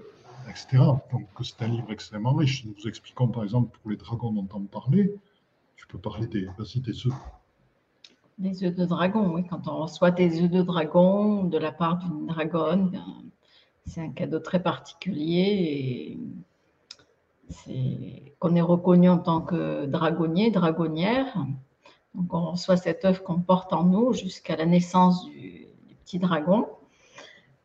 [0.48, 0.78] etc.
[1.12, 2.64] Donc, c'est un livre extrêmement riche.
[2.64, 5.14] Nous vous expliquons, par exemple, pour les dragons dont on parlait,
[5.76, 7.10] tu peux parler des, citer ceux.
[8.38, 9.44] Des œufs de dragon, oui.
[9.48, 13.04] Quand on reçoit des œufs de dragon de la part d'une dragonne, ben,
[13.84, 16.18] c'est un cadeau très particulier et
[17.48, 21.46] c'est qu'on est reconnu en tant que dragonnier, dragonnière.
[22.16, 25.66] Donc on reçoit cet œuf qu'on porte en nous jusqu'à la naissance du,
[26.04, 26.66] petit dragon,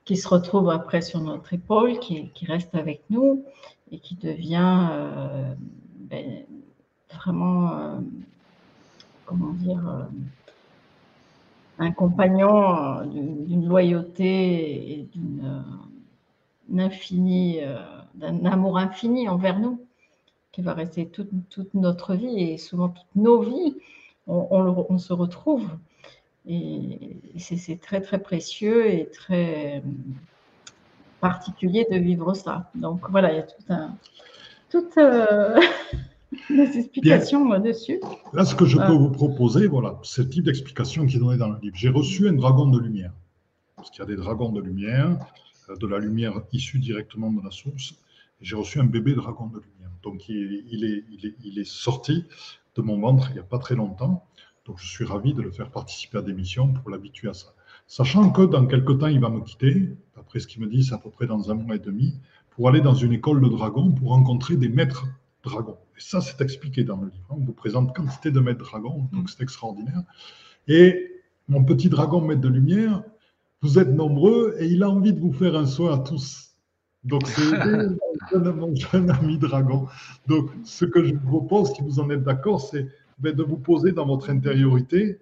[0.03, 3.45] qui se retrouve après sur notre épaule, qui, reste avec nous
[3.91, 5.53] et qui devient euh,
[5.95, 6.43] ben,
[7.13, 7.99] vraiment, euh,
[9.25, 10.03] comment dire, euh,
[11.79, 15.09] un compagnon d'une loyauté et
[16.67, 19.79] d'un amour infini envers nous,
[20.51, 23.77] qui va rester toute, toute, notre vie et souvent toutes nos vies
[24.27, 25.67] on, se retrouve.
[26.47, 29.81] Et c'est très, très précieux et très euh,
[31.19, 32.71] particulier de vivre ça.
[32.73, 33.95] Donc voilà, il y a tout un,
[34.69, 35.59] toutes euh,
[36.49, 37.99] des explications dessus.
[38.33, 41.37] Là, ce que je peux vous proposer, voilà, c'est le type d'explication qui est donné
[41.37, 41.75] dans le livre.
[41.77, 43.13] J'ai reçu un dragon de lumière,
[43.75, 45.17] parce qu'il y a des dragons de lumière,
[45.69, 47.93] euh, de la lumière issue directement de la source.
[48.41, 49.91] J'ai reçu un bébé dragon de lumière.
[50.01, 52.25] Donc il est, il est, il est sorti
[52.75, 54.25] de mon ventre il n'y a pas très longtemps.
[54.65, 57.53] Donc je suis ravi de le faire participer à des missions pour l'habituer à ça.
[57.87, 60.93] Sachant que dans quelques temps, il va me quitter, d'après ce qu'il me dit, c'est
[60.93, 62.19] à peu près dans un mois et demi,
[62.51, 65.07] pour aller dans une école de dragons pour rencontrer des maîtres
[65.43, 65.77] dragons.
[65.97, 67.25] Et ça, c'est expliqué dans le livre.
[67.29, 70.03] On vous présente quantité de maîtres dragons, donc c'est extraordinaire.
[70.67, 71.11] Et
[71.47, 73.03] mon petit dragon maître de lumière,
[73.61, 76.50] vous êtes nombreux et il a envie de vous faire un soin à tous.
[77.03, 77.41] Donc, c'est
[78.35, 79.87] mon jeune ami dragon.
[80.27, 82.87] Donc, ce que je vous propose, si vous en êtes d'accord, c'est
[83.19, 85.19] ben, de vous poser dans votre intériorité.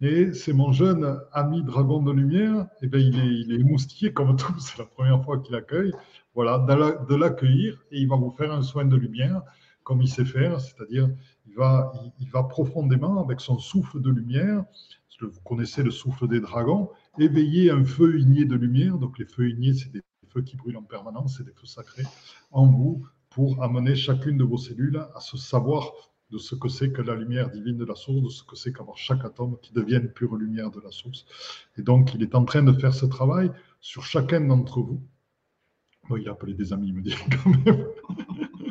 [0.00, 2.66] Et c'est mon jeune ami dragon de lumière.
[2.82, 4.54] Et ben, il, est, il est émoustillé comme tout.
[4.58, 5.92] C'est la première fois qu'il accueille.
[6.34, 9.42] Voilà, de l'accueillir et il va vous faire un soin de lumière
[9.86, 11.08] comme il sait faire, c'est-à-dire
[11.46, 15.92] il va, il, va profondément avec son souffle de lumière, parce que vous connaissez le
[15.92, 16.90] souffle des dragons,
[17.20, 18.98] éveiller un feu igné de lumière.
[18.98, 20.02] Donc les feux ignés, c'est des
[20.42, 22.04] qui brûlent en permanence, c'est des feux sacrés
[22.50, 25.92] en vous pour amener chacune de vos cellules à se savoir
[26.30, 28.72] de ce que c'est que la lumière divine de la source, de ce que c'est
[28.72, 31.24] qu'avoir chaque atome qui devienne pure lumière de la source.
[31.76, 35.00] Et donc, il est en train de faire ce travail sur chacun d'entre vous.
[36.16, 37.86] il a appelé des amis, il me dit quand même.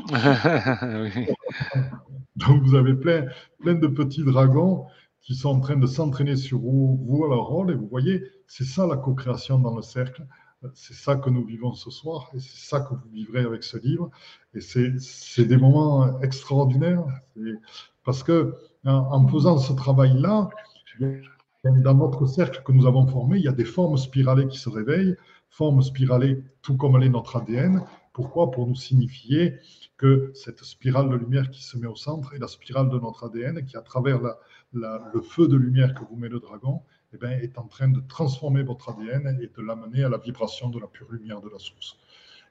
[2.35, 3.27] Donc, vous avez plein,
[3.59, 4.85] plein de petits dragons
[5.21, 7.71] qui sont en train de s'entraîner sur vous, vous à leur rôle.
[7.71, 10.25] Et vous voyez, c'est ça la co-création dans le cercle.
[10.73, 13.77] C'est ça que nous vivons ce soir et c'est ça que vous vivrez avec ce
[13.77, 14.09] livre.
[14.53, 17.03] Et c'est des moments extraordinaires
[18.03, 20.49] parce que en faisant ce travail-là,
[21.63, 24.69] dans notre cercle que nous avons formé, il y a des formes spiralées qui se
[24.69, 25.15] réveillent,
[25.49, 27.83] formes spiralées tout comme elle est notre ADN.
[28.13, 28.51] Pourquoi?
[28.51, 29.55] Pour nous signifier
[29.97, 33.25] que cette spirale de lumière qui se met au centre est la spirale de notre
[33.25, 34.19] ADN qui, à travers
[34.73, 36.81] le feu de lumière que vous met le dragon,
[37.13, 40.69] eh ben, est en train de transformer votre ADN et de l'amener à la vibration
[40.69, 41.97] de la pure lumière de la source.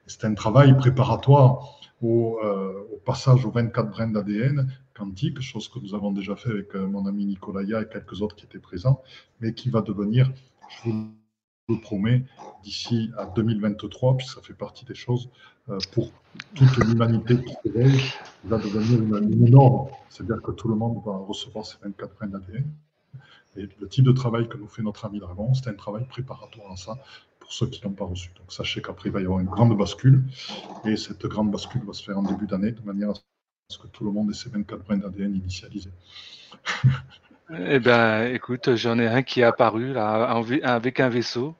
[0.07, 5.93] C'est un travail préparatoire au, euh, passage aux 24 brins d'ADN quantique, chose que nous
[5.93, 9.01] avons déjà fait avec euh, mon ami Nicolaya et quelques autres qui étaient présents,
[9.41, 10.31] mais qui va devenir,
[10.69, 11.09] je vous
[11.69, 12.23] le promets,
[12.63, 15.29] d'ici à 2023, puisque ça fait partie des choses
[15.69, 16.11] euh, pour
[16.53, 17.99] toute l'humanité s'éveille,
[18.43, 19.89] va devenir une norme.
[20.09, 22.65] C'est-à-dire que tout le monde va recevoir ces 24 brins d'ADN.
[23.57, 26.71] Et le type de travail que nous fait notre ami Dragon, c'est un travail préparatoire
[26.71, 26.97] à ça,
[27.39, 28.31] pour ceux qui ne l'ont pas reçu.
[28.37, 30.23] Donc sachez qu'après, il va y avoir une grande bascule,
[30.83, 33.13] et cette grande bascule va se faire en début d'année, de manière à
[33.69, 35.93] ce que tout le monde ait ses 24 brins d'ADN initialisés.
[37.51, 40.23] Eh bien, écoute, j'en ai un qui est apparu là,
[40.63, 41.55] avec un vaisseau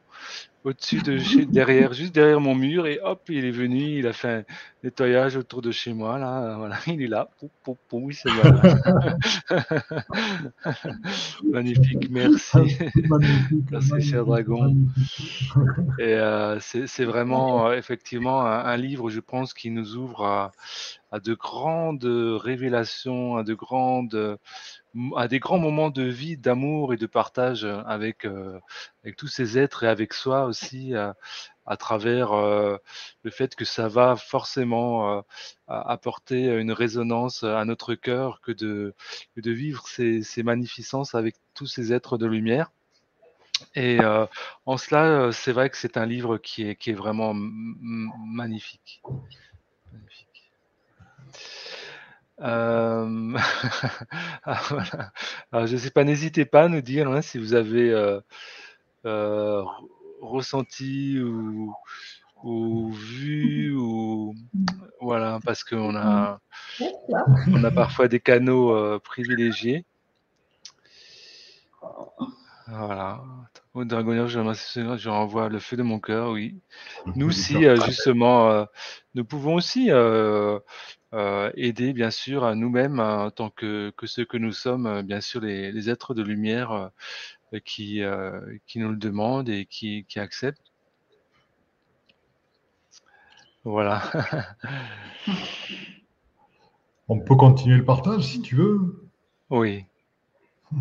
[0.66, 4.14] au-dessus de chez, derrière, juste derrière mon mur, et hop, il est venu, il a
[4.14, 4.44] fait un
[4.84, 7.30] nettoyage autour de chez moi, là, voilà, il est là,
[7.64, 8.30] pou, pou, c'est
[11.44, 12.58] Magnifique, merci.
[13.72, 14.76] merci, cher dragon.
[16.00, 20.52] Et euh, c'est vraiment, euh, effectivement, un, livre, je pense, qui nous ouvre à,
[21.12, 24.40] à de grandes révélations, à de grandes
[25.16, 28.60] à des grands moments de vie, d'amour et de partage euh, avec, euh,
[29.04, 31.16] avec tous ces êtres et avec soi aussi, à,
[31.66, 32.78] à travers euh,
[33.24, 35.24] le fait que ça va forcément
[35.68, 38.94] apporter une résonance à notre cœur que de,
[39.36, 42.72] de vivre ces, ces, magnificences avec tous ces êtres de lumière.
[43.74, 44.00] Et
[44.66, 49.02] en cela, c'est vrai que c'est un livre qui est, qui est vraiment magnifique.
[52.42, 53.38] Euh...
[54.44, 55.12] ah, voilà.
[55.52, 58.20] Alors, je ne sais pas, n'hésitez pas à nous dire hein, si vous avez euh,
[59.06, 59.64] euh,
[60.22, 61.74] ressenti ou,
[62.44, 64.34] ou, vu ou
[65.02, 66.40] voilà, parce qu'on a
[67.52, 69.86] on a parfois des canaux privilégiés.
[72.68, 73.22] Voilà.
[73.74, 74.40] Au Dragonnier, je,
[74.98, 76.60] je renvoie le feu de mon cœur, oui.
[77.16, 78.66] Nous aussi, justement,
[79.14, 79.92] nous pouvons aussi
[81.16, 85.02] euh, aider bien sûr à nous-mêmes en tant que, que, ceux que nous sommes, euh,
[85.02, 86.92] bien sûr les, les êtres de lumière
[87.54, 88.02] euh, qui,
[88.68, 90.74] qui nous le demandent et qui, qui acceptent.
[93.64, 94.04] Voilà.
[97.08, 99.08] On peut continuer le partage si tu veux.
[99.50, 99.86] Oui.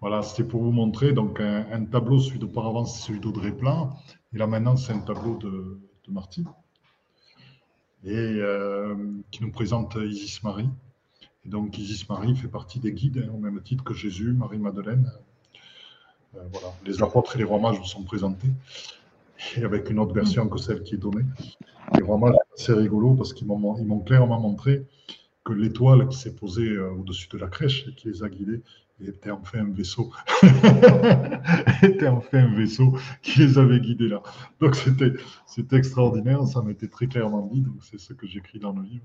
[0.00, 3.94] Voilà, c'était pour vous montrer donc un, tableau, celui d'auparavant, c'est celui d'Audrey Plan,
[4.32, 6.46] et là maintenant, c'est un tableau de, de Martine,
[8.04, 8.94] et euh,
[9.30, 10.70] qui nous présente Isis Marie.
[11.44, 15.12] Et donc Isis Marie fait partie des guides, hein, au même titre que Jésus, Marie-Madeleine.
[16.34, 18.48] Euh, voilà, les apôtres et les rois mages sont présentés,
[19.58, 21.26] et avec une autre version que celle qui est donnée.
[21.94, 24.86] Les rois mages, c'est rigolo parce qu'ils m'ont clairement montré
[25.44, 28.62] que l'étoile qui s'est posée euh, au-dessus de la crèche et qui les a guidés
[29.08, 30.12] était en fait un vaisseau.
[31.82, 34.22] était en fait un vaisseau qui les avait guidés là.
[34.60, 35.12] Donc c'était,
[35.46, 39.04] c'était extraordinaire, ça m'était très clairement dit, donc c'est ce que j'écris dans le livre.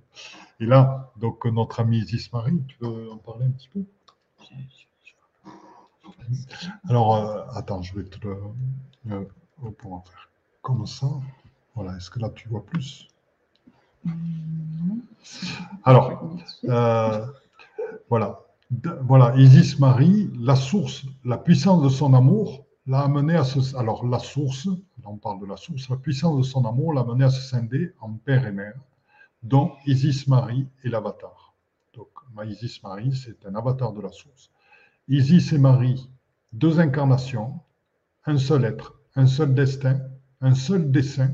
[0.60, 3.84] Et là, donc notre ami Isis Marie, tu veux en parler un petit peu?
[6.88, 8.38] Alors, euh, attends, je vais te le.
[9.12, 9.26] Euh,
[9.64, 10.30] on faire
[10.62, 11.08] comme ça.
[11.76, 13.08] Voilà, est-ce que là tu vois plus?
[15.84, 17.26] Alors, euh,
[18.10, 18.45] voilà
[19.02, 23.76] voilà, Isis Marie, la source, la puissance de son amour l'a amené à se.
[23.76, 24.68] Alors, la source,
[25.04, 27.94] on parle de la source, la puissance de son amour l'a amené à se scinder
[28.00, 28.80] en père et mère,
[29.44, 31.54] dont Isis Marie est l'avatar.
[31.94, 32.10] Donc,
[32.46, 34.50] Isis Marie, c'est un avatar de la source.
[35.08, 36.10] Isis et Marie,
[36.52, 37.60] deux incarnations,
[38.26, 40.00] un seul être, un seul destin,
[40.42, 41.34] un seul dessein,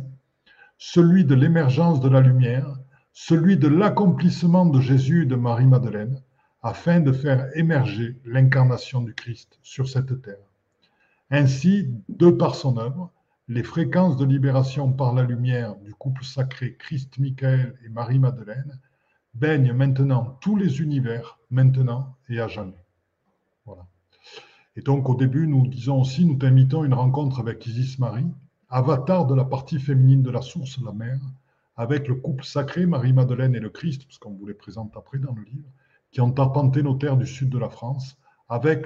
[0.77, 2.77] celui de l'émergence de la lumière,
[3.13, 6.21] celui de l'accomplissement de Jésus et de Marie-Madeleine
[6.61, 10.51] afin de faire émerger l'incarnation du Christ sur cette terre.
[11.29, 13.11] Ainsi, de par son œuvre,
[13.47, 18.79] les fréquences de libération par la lumière du couple sacré Christ-Michael et Marie-Madeleine
[19.33, 22.85] baignent maintenant tous les univers, maintenant et à jamais.
[23.65, 23.87] Voilà.
[24.75, 28.31] Et donc, au début, nous disons aussi, nous t'invitons à une rencontre avec Isis Marie,
[28.69, 31.19] avatar de la partie féminine de la source, la mère,
[31.75, 35.33] avec le couple sacré Marie-Madeleine et le Christ, parce qu'on vous les présente après dans
[35.33, 35.67] le livre,
[36.11, 38.17] qui ont arpenté nos terres du sud de la France,
[38.49, 38.85] avec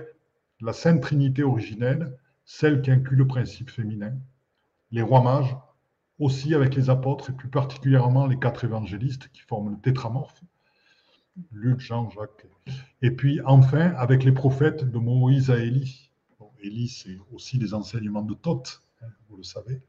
[0.61, 4.13] la Sainte Trinité originelle, celle qui inclut le principe féminin,
[4.91, 5.55] les rois mages,
[6.19, 10.41] aussi avec les apôtres et plus particulièrement les quatre évangélistes qui forment le tétramorphe,
[11.51, 12.47] Luc, Jean, Jacques,
[13.01, 16.11] et puis enfin avec les prophètes de Moïse à Élie.
[16.61, 19.81] Élie, c'est aussi des enseignements de Thoth, hein, vous le savez,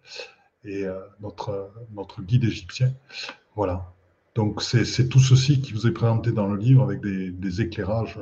[0.64, 2.92] et euh, notre, notre guide égyptien.
[3.54, 3.95] Voilà.
[4.36, 8.18] Donc c'est tout ceci qui vous est présenté dans le livre avec des, éclairages.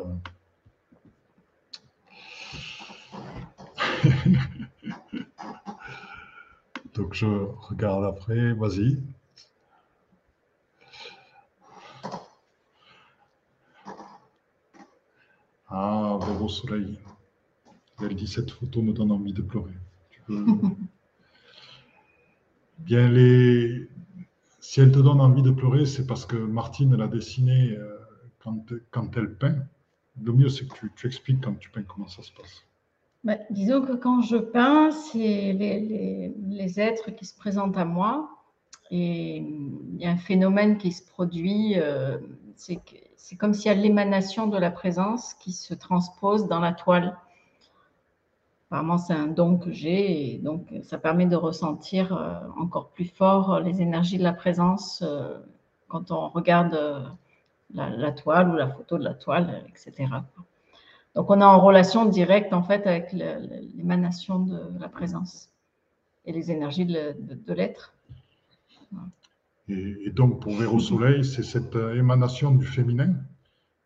[6.94, 9.02] Donc je regarde après, vas-y.
[15.68, 17.00] Ah, beau soleil.
[18.00, 19.74] Elle dit cette photo me donne envie de pleurer.
[22.78, 23.88] Bien, les,
[24.64, 27.98] si elle te donne envie de pleurer, c'est parce que Martine l'a dessinée euh,
[28.90, 29.56] quand, elle peint.
[30.22, 32.64] Le mieux, c'est que tu, expliques quand tu peins comment ça se passe.
[33.24, 38.30] Bah, disons que quand je peins, c'est les, êtres qui se présentent à moi.
[38.90, 42.16] Et il y a un phénomène qui se produit, euh,
[42.56, 47.18] c'est comme s'il y a l'émanation de la présence qui se transpose dans la toile.
[48.74, 53.04] Apparemment, c'est un don que j'ai et donc ça permet de ressentir euh, encore plus
[53.04, 55.38] fort les énergies de la présence euh,
[55.86, 56.76] quand on regarde
[57.72, 60.06] la, toile ou la photo de la toile, etc.
[61.14, 65.50] Donc, on est en relation directe, en fait, avec l'émanation de la présence
[66.24, 67.94] et les énergies de, l'être.
[69.68, 73.14] Et, donc, pour Véro Soleil, c'est cette euh, émanation du féminin?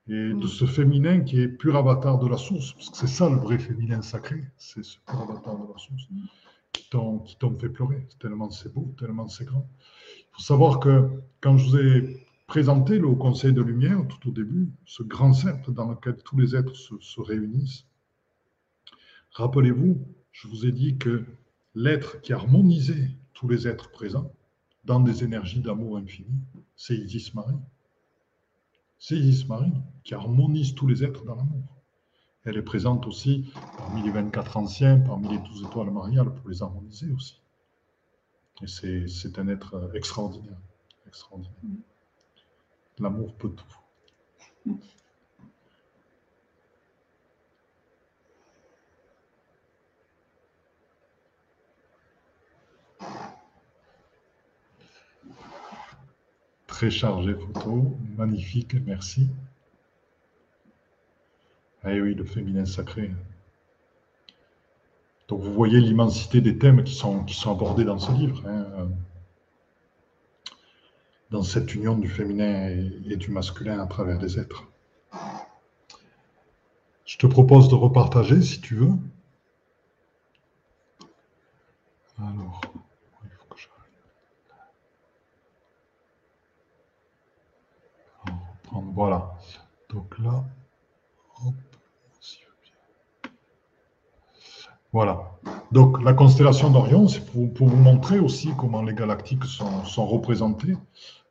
[0.08, 0.48] Et de mm.
[0.48, 3.58] ce féminin qui est pur avatar de la source, parce que c'est ça le vrai
[3.58, 6.26] féminin sacré, c'est ce pur avatar de la source mm.
[6.72, 9.68] qui t'en fait pleurer, tellement c'est beau, tellement c'est grand.
[10.18, 11.08] Il faut savoir que
[11.40, 15.72] quand je vous ai présenter le Conseil de Lumière tout au début, ce grand cercle
[15.72, 17.84] dans lequel tous les êtres se, réunissent.
[19.32, 20.00] Rappelez-vous,
[20.32, 21.24] je vous ai dit que
[21.74, 24.32] l'être qui harmonisait tous les êtres présents
[24.84, 26.40] dans des énergies d'amour infini,
[26.74, 27.58] c'est Isis Marie.
[28.98, 29.72] C'est Isis Marie
[30.02, 31.62] qui harmonise tous les êtres dans l'amour.
[32.44, 36.62] Elle est présente aussi parmi les 24 anciens, parmi les 12 étoiles mariales pour les
[36.62, 37.40] harmoniser aussi.
[38.62, 40.58] Et c'est un être extraordinaire.
[41.06, 41.54] extraordinaire.
[42.98, 44.74] L'amour peut tout.
[56.78, 59.28] Très chargé photo, magnifique, merci.
[61.82, 63.10] Ah oui, le féminin sacré.
[65.26, 68.46] Donc vous voyez l'immensité des thèmes qui sont, qui sont abordés dans ce livre.
[68.46, 68.88] Hein
[71.30, 74.64] dans cette union du féminin et, du masculin à travers les êtres.
[77.04, 78.92] Je te propose de repartager si tu veux.
[82.18, 82.60] Alors,
[83.24, 83.88] il faut que j'arrête.
[88.72, 89.34] Voilà.
[89.90, 90.44] Donc là,
[94.92, 95.38] Voilà.
[95.70, 100.76] Donc la constellation d'Orion, c'est pour, vous montrer aussi comment les galactiques sont, sont représentées.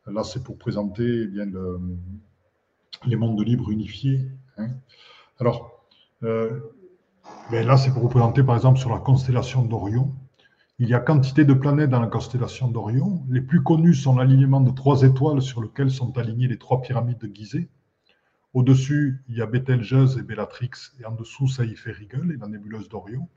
[0.05, 1.47] Là, c'est pour présenter eh bien,
[3.05, 4.29] les mondes libres unifiés.
[4.57, 4.69] Hein.
[5.39, 5.83] Alors,
[6.23, 6.59] euh,
[7.51, 10.13] ben là, c'est pour vous présenter, par exemple, sur la constellation d'Orion.
[10.79, 13.25] Il y a quantité de planètes dans la constellation d'Orion.
[13.29, 17.17] Les plus connues sont l'alignement de trois étoiles sur lesquelles sont alignées les trois pyramides
[17.17, 17.67] de Gizeh.
[18.53, 20.69] Au-dessus, il y a Betelgeuse et Bellatrix,
[20.99, 23.27] et en dessous, Saïf et Rigel, et la nébuleuse d'Orion.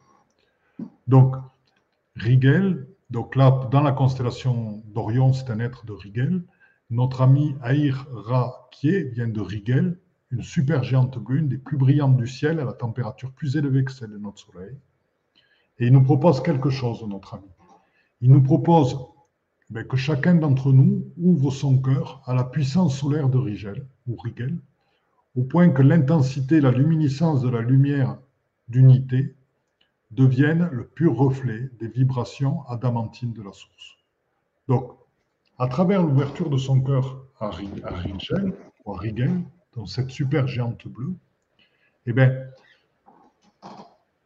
[1.06, 1.34] Donc,
[2.14, 6.44] Rigel, donc là, dans la constellation d'Orion, c'est un être de Rigel.
[6.90, 9.98] Notre ami Aïr Ra vient de Rigel,
[10.30, 13.92] une supergéante bleue, une des plus brillantes du ciel, à la température plus élevée que
[13.92, 14.76] celle de notre Soleil.
[15.80, 17.48] Et il nous propose quelque chose, notre ami.
[18.20, 18.98] Il nous propose
[19.70, 24.16] ben, que chacun d'entre nous ouvre son cœur à la puissance solaire de Rigel, ou
[24.16, 24.58] Rigel,
[25.36, 28.18] au point que l'intensité la luminescence de la lumière
[28.68, 29.34] d'unité
[30.10, 33.96] deviennent le pur reflet des vibrations adamantines de la source.
[34.68, 34.92] Donc,
[35.58, 39.40] à travers l'ouverture de son cœur à, Rigel, à Rigel,
[39.76, 41.14] dans cette super géante bleue,
[42.06, 42.32] eh bien,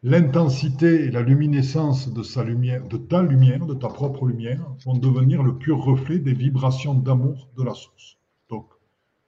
[0.04, 4.98] l'intensité et la luminescence de, sa lumière, de ta lumière, de ta propre lumière, vont
[4.98, 8.18] devenir le pur reflet des vibrations d'amour de la source.
[8.50, 8.66] Donc,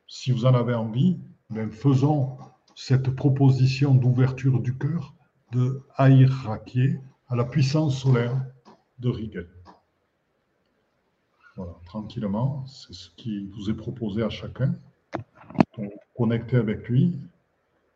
[0.07, 1.19] si vous en avez envie,
[1.57, 2.37] eh faisons
[2.75, 5.15] cette proposition d'ouverture du cœur
[5.53, 8.45] de Rakier à la puissance solaire
[8.99, 9.49] de Rigel.
[11.57, 14.75] Voilà, tranquillement, c'est ce qui vous est proposé à chacun.
[16.15, 17.19] Connectez avec lui.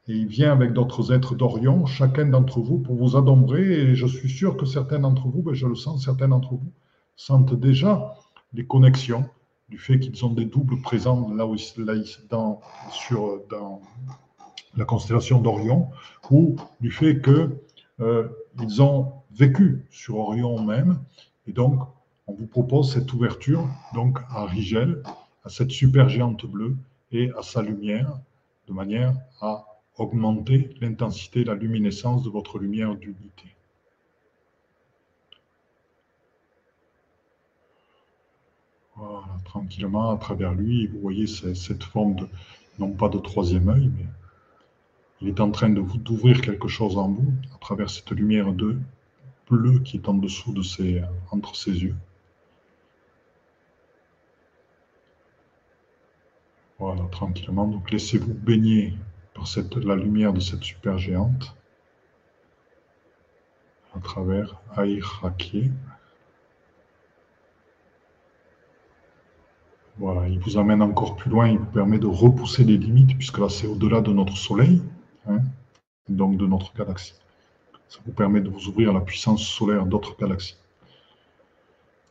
[0.08, 3.62] Et il vient avec d'autres êtres d'Orion, chacun d'entre vous, pour vous adombrer.
[3.62, 6.72] Et je suis sûr que certains d'entre vous, ben je le sens, certains d'entre vous
[7.16, 8.14] sentent déjà
[8.54, 9.28] les connexions
[9.68, 11.54] du fait qu'ils ont des doubles présents là, où,
[12.28, 13.80] dans, sur, dans
[14.76, 15.88] la constellation d'Orion,
[16.30, 17.50] ou du fait qu'ils
[18.00, 18.28] euh,
[18.80, 20.98] ont vécu sur Orion même,
[21.46, 21.80] et donc
[22.26, 25.02] on vous propose cette ouverture donc à Rigel,
[25.44, 26.76] à cette supergéante bleue
[27.12, 28.18] et à sa lumière,
[28.66, 29.66] de manière à
[30.00, 33.44] augmenter l'intensité, la luminescence de votre lumière d'unité.
[38.96, 42.16] Voilà, tranquillement à travers lui, vous voyez cette forme
[42.78, 44.06] non pas de troisième œil, mais
[45.20, 48.78] il est en train d'ouvrir quelque chose en vous à travers cette lumière de
[49.50, 51.96] bleu qui est en dessous de ses, entre ses yeux.
[56.78, 57.66] Voilà, tranquillement.
[57.68, 58.94] Donc laissez-vous baigner
[59.34, 59.44] par
[59.84, 61.54] la lumière de cette super géante.
[63.96, 65.22] à travers Aïr
[69.98, 73.38] Voilà, il vous amène encore plus loin, il vous permet de repousser les limites, puisque
[73.38, 74.80] là c'est au-delà de notre Soleil,
[75.26, 75.40] hein,
[76.08, 77.20] donc de notre galaxie.
[77.88, 80.56] Ça vous permet de vous ouvrir à la puissance solaire d'autres galaxies.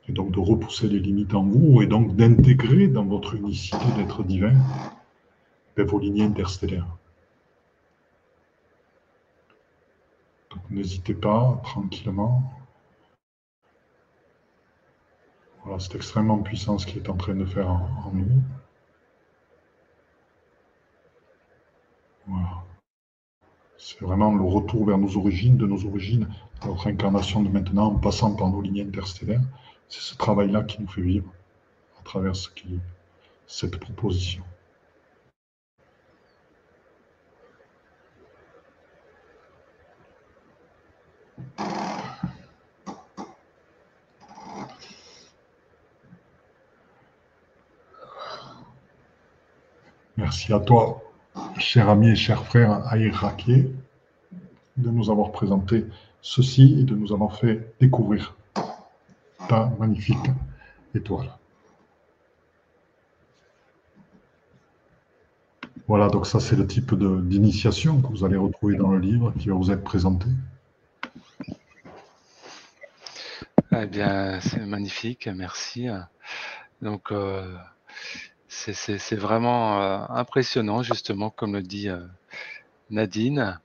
[0.08, 4.24] Et donc de repousser les limites en vous, et donc d'intégrer dans votre unicité d'être
[4.24, 4.54] divin
[5.76, 6.99] ben, vos lignées interstellaires.
[10.52, 12.44] Donc n'hésitez pas, tranquillement,
[15.64, 18.42] Voilà, c'est extrêmement puissant ce qu'il est en train de faire en, nous.
[22.28, 22.64] Voilà.
[23.78, 26.28] C'est vraiment le retour vers nos origines, de nos origines,
[26.66, 29.42] notre incarnation de maintenant, en passant par nos lignes interstellaires.
[29.90, 31.32] C'est ce travail-là qui nous fait vivre
[32.00, 32.36] à travers
[33.48, 34.44] cette proposition.
[50.18, 51.02] Merci à toi,
[51.58, 53.74] cher ami et cher frère Aïr Rakier,
[54.78, 55.86] de nous avoir présenté
[56.22, 58.36] ceci et de nous avoir fait découvrir
[59.48, 60.30] ta magnifique
[60.94, 61.32] étoile.
[65.88, 69.50] Voilà, donc ça c'est le type d'initiation que vous allez retrouver dans le livre qui
[69.50, 70.28] va vous être présenté.
[73.82, 75.88] Eh bien, c'est magnifique, merci.
[76.82, 77.56] Donc, euh,
[78.48, 82.06] c'est vraiment euh, impressionnant, justement, comme le dit euh,
[82.90, 83.60] Nadine.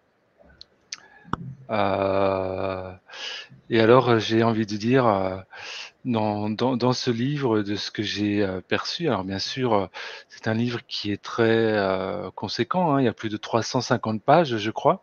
[3.70, 5.44] Et alors, j'ai envie de dire,
[6.04, 9.88] dans, dans, ce livre, de ce que j'ai perçu, alors bien sûr,
[10.28, 11.76] c'est un livre qui est très
[12.36, 15.02] conséquent, hein, il y a plus de 350 pages, je crois.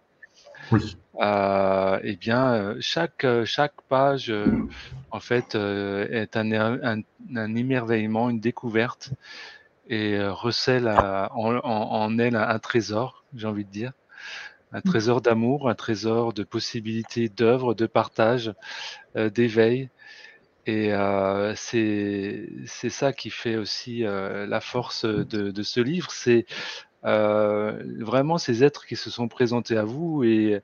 [0.71, 0.97] Oui.
[2.03, 4.33] eh bien, chaque, chaque page,
[5.09, 6.95] en fait, est un,
[7.35, 9.11] un, émerveillement, une découverte
[9.87, 13.91] et euh, recèle en, elle un, trésor, j'ai envie de dire,
[14.71, 18.53] un trésor d'amour, un trésor de possibilités d'œuvre, de partage,
[19.17, 19.89] euh, d'éveil.
[20.65, 26.45] Et euh, c'est ça qui fait aussi la force de, ce livre, c'est
[27.03, 30.61] vraiment ces êtres qui se sont présentés à vous et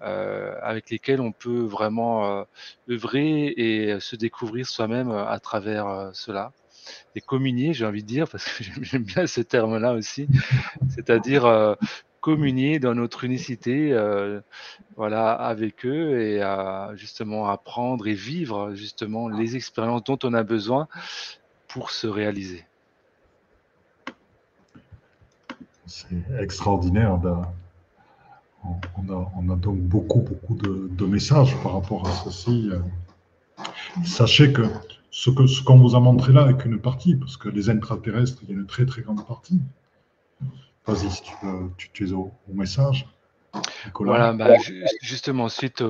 [0.00, 2.46] avec lesquels on peut vraiment
[2.90, 6.52] œuvrer et se découvrir soi-même à travers cela
[7.14, 10.28] et communier, j'ai envie de dire, parce que j'aime bien ce terme-là aussi,
[10.88, 11.74] c'est-à-dire euh,
[12.20, 14.40] communier dans notre unicité, euh,
[14.96, 16.42] voilà, avec eux et
[16.94, 20.88] justement apprendre et vivre justement les expériences dont on a besoin
[21.68, 22.64] pour se réaliser.
[25.92, 27.20] C'est extraordinaire.
[28.64, 32.70] On a, on a, donc beaucoup, beaucoup de, messages par rapport à ceci.
[34.02, 34.62] Sachez que
[35.10, 38.48] ce qu'on ce vous a montré là avec une partie, parce que les intraterrestres, il
[38.48, 39.60] y a une très très grande partie.
[40.86, 43.06] Vas-y, si tu, veux, tu, es au, message.
[43.94, 44.54] Voilà, bah,
[45.02, 45.82] justement, suite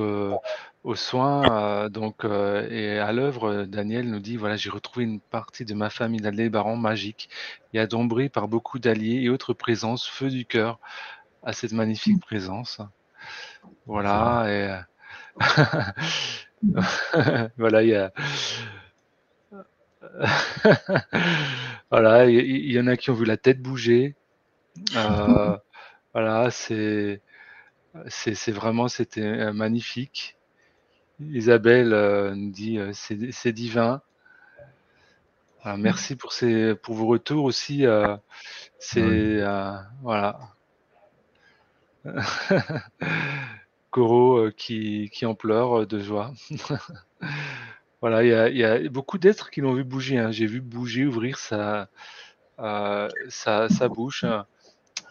[0.85, 5.21] aux soins euh, donc, euh, et à l'œuvre, Daniel nous dit voilà, j'ai retrouvé une
[5.21, 7.29] partie de ma famille d'Adley Baron magique
[7.73, 10.81] et adombré par beaucoup d'alliés et autres présences, feu du cœur
[11.45, 12.81] à cette magnifique présence.
[13.87, 14.81] Voilà, et.
[17.57, 18.13] voilà, il y a.
[21.91, 24.15] voilà, il y, en a qui ont vu la tête bouger.
[24.97, 25.57] Euh,
[26.13, 27.21] voilà, c'est
[28.09, 30.37] c'est vraiment c'était euh, magnifique.
[31.21, 34.03] Isabelle euh, nous dit c'est divin.
[35.77, 37.85] merci pour ces pour vos retours aussi.
[38.79, 39.43] c'est
[40.03, 40.41] voilà.
[43.91, 46.33] Coro qui, qui en pleure de joie.
[48.03, 50.19] Voilà, il y a, beaucoup d'êtres qui l'ont vu bouger.
[50.19, 50.33] Hein.
[50.33, 51.89] J'ai vu bouger, ouvrir sa,
[52.59, 54.25] euh, sa, bouche.
[54.25, 54.45] Hein.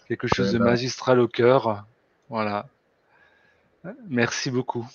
[0.10, 0.66] Quelque chose de ben.
[0.66, 1.86] magistral au cœur.
[2.32, 2.66] Voilà.
[4.08, 4.88] Merci beaucoup.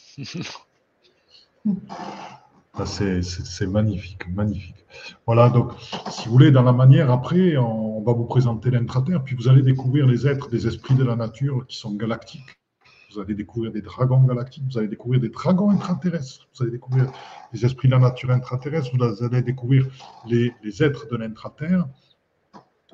[2.78, 4.87] Ah, c'est magnifique, magnifique.
[5.26, 5.72] Voilà, donc,
[6.11, 9.62] si vous voulez, dans la manière, après, on, va vous présenter l'intraterre, puis vous allez
[9.62, 12.59] découvrir les êtres des esprits de la nature qui sont galactiques
[13.12, 17.11] vous allez découvrir des dragons galactiques, vous allez découvrir des dragons intraterrestres, vous allez découvrir
[17.53, 19.87] les esprits de la nature intraterrestre, vous allez découvrir
[20.26, 21.89] les, êtres de l'intraterre.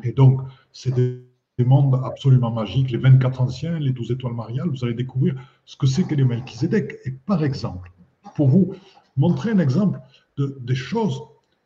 [0.05, 4.85] Et donc, c'est des, mondes absolument magiques, les 24 anciens, les 12 étoiles mariales, vous
[4.85, 5.35] allez découvrir
[5.65, 6.99] ce que c'est que les Melchizedek.
[7.05, 7.93] Et par exemple,
[8.35, 8.75] pour vous
[9.17, 10.01] montrer un exemple
[10.37, 11.23] de, des choses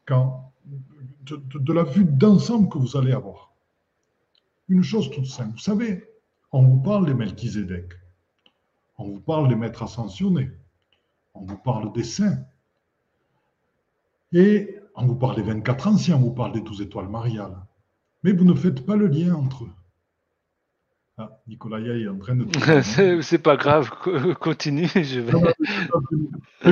[0.08, 3.52] de, de la vue d'ensemble que vous allez avoir.
[4.68, 6.04] Une chose toute simple, vous savez,
[6.52, 7.92] on vous parle des Melchizedek.
[8.98, 10.50] On vous parle des maîtres ascensionnés.
[11.34, 12.38] on vous parle des saints.
[14.32, 17.56] Et on vous parle des 24 anciens, on vous parle des 12 étoiles mariales.
[18.26, 19.70] Mais vous ne faites pas le lien entre eux.
[21.16, 22.44] Ah, Nicolas est en train de.
[23.22, 23.88] c'est pas grave,
[24.40, 24.88] continue.
[24.88, 25.30] Je vais.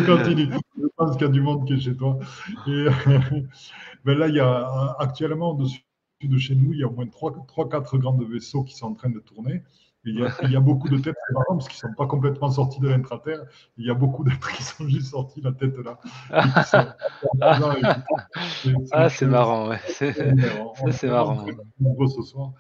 [0.05, 0.49] continue.
[0.77, 2.19] Je pense qu'il y a du monde qui est chez toi.
[2.67, 2.87] Et,
[4.05, 5.85] ben là, il y a actuellement, dessus
[6.25, 9.11] de chez nous, il y a au moins 3-4 grands vaisseaux qui sont en train
[9.11, 9.63] de tourner.
[10.07, 12.79] Il y, a, beaucoup de têtes, c'est marrant parce qu'ils ne sont pas complètement sortis
[12.79, 13.41] de l'intraterre.
[13.79, 15.99] Il y a beaucoup d'êtres qui sont juste sortis la tête là.
[18.93, 19.79] ah, c'est marrant, ouais.
[19.87, 21.47] C'est marrant.
[22.07, 22.53] ce soir.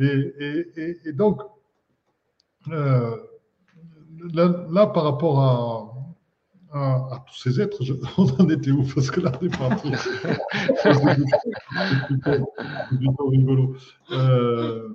[0.00, 1.40] Et, et, donc,
[2.68, 3.16] euh,
[4.32, 5.98] là, par rapport à,
[6.72, 8.84] à, tous ces êtres, je, on en était où?
[8.94, 9.92] Parce que là, on est parti.
[10.82, 10.92] c'est
[12.06, 13.76] plutôt, rigolo.
[14.10, 14.88] Euh,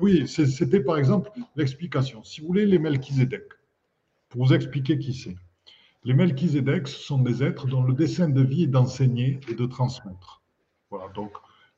[0.00, 2.22] oui, c'était par exemple l'explication.
[2.24, 3.44] Si vous voulez, les Melchizedek,
[4.28, 5.36] pour vous expliquer qui c'est.
[6.04, 9.66] Les Melchizedek, ce sont des êtres dont le dessein de vie est d'enseigner et de
[9.66, 10.42] transmettre.
[10.90, 11.32] Voilà, donc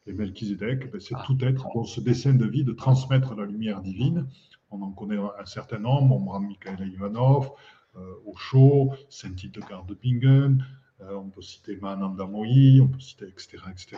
[0.07, 1.23] les Melchizedek, ben, c'est ah.
[1.27, 4.27] tout être dont ce dessein de vie de transmettre la lumière divine.
[4.71, 7.53] On en connaît un certain nombre, on Mikhail Ivanov,
[7.97, 10.65] euh, Osho, Saint Hildegard de Bingen,
[11.01, 13.59] on peut citer Mahananda Mohi, on peut citer etc.
[13.71, 13.97] etc.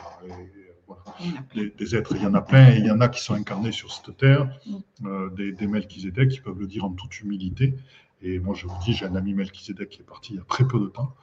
[1.54, 3.72] des, êtres, il y en a plein, et il y en a qui sont incarnés
[3.72, 5.06] sur cette terre, mm.
[5.06, 7.74] euh, des, des Melchizedek qui peuvent le dire en toute humilité.
[8.22, 10.44] Et moi, je vous dis, j'ai un ami Melchizedek qui est parti il y a
[10.44, 11.14] très peu de temps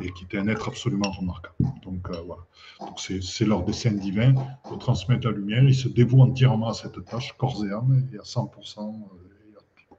[0.00, 1.54] et qui était un être absolument remarquable.
[1.84, 2.42] Donc euh, voilà.
[2.80, 5.62] Donc c'est leur dessein divin de transmettre la lumière.
[5.62, 8.48] Il se dévoue entièrement à cette tâche, corps et âme, et à 100%,
[8.80, 9.96] et à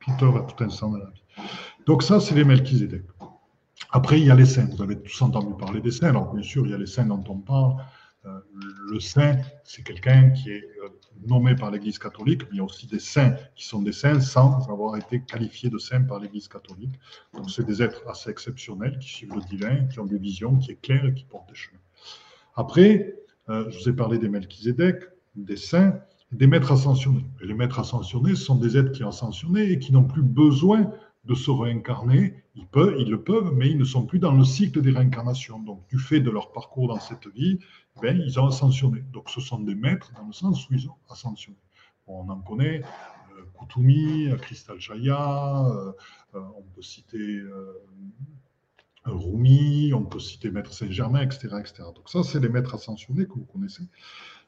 [0.00, 1.22] toute heure, à tout instant de la vie.
[1.86, 3.02] Donc ça, c'est les Melchizedek.
[3.90, 4.68] Après, il y a les saints.
[4.70, 6.08] Vous avez tous entendu parler des saints.
[6.08, 7.74] Alors, bien sûr, il y a les saints dont on parle.
[8.24, 8.38] Euh,
[8.88, 10.88] le saint, c'est quelqu'un qui est euh,
[11.26, 14.20] nommé par l'Église catholique, mais il y a aussi des saints qui sont des saints
[14.20, 16.94] sans avoir été qualifiés de saints par l'Église catholique.
[17.34, 20.70] Donc, c'est des êtres assez exceptionnels qui suivent le divin, qui ont des visions, qui
[20.70, 21.80] éclairent et qui portent des chemins.
[22.54, 23.16] Après,
[23.48, 25.02] euh, je vous ai parlé des Melchizedek,
[25.34, 25.98] des saints,
[26.30, 27.26] des maîtres ascensionnés.
[27.42, 30.92] Et les maîtres ascensionnés sont des êtres qui ont ascensionné et qui n'ont plus besoin
[31.24, 32.42] de se réincarner.
[32.54, 35.58] Ils, peuvent, ils le peuvent, mais ils ne sont plus dans le cycle des réincarnations.
[35.60, 37.60] Donc, du fait de leur parcours dans cette vie,
[38.00, 39.02] ben, ils ont ascensionné.
[39.12, 41.58] Donc, ce sont des maîtres dans le sens où ils ont ascensionné.
[42.06, 42.82] on en connaît
[43.38, 45.92] euh, Kutumi, Crystal Chaya, euh,
[46.34, 47.82] euh, on peut citer euh,
[49.04, 51.82] Rumi, on peut citer Maître Saint-Germain, etc., etc.
[51.94, 53.82] Donc, ça, c'est les maîtres ascensionnés que vous connaissez.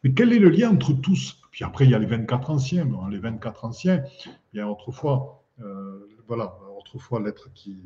[0.03, 1.41] Mais quel est le lien entre tous?
[1.51, 2.89] Puis après, il y a les 24 anciens.
[3.11, 4.05] les 24 anciens,
[4.57, 5.44] a autrefois,
[6.27, 7.77] voilà, autrefois l'être qui,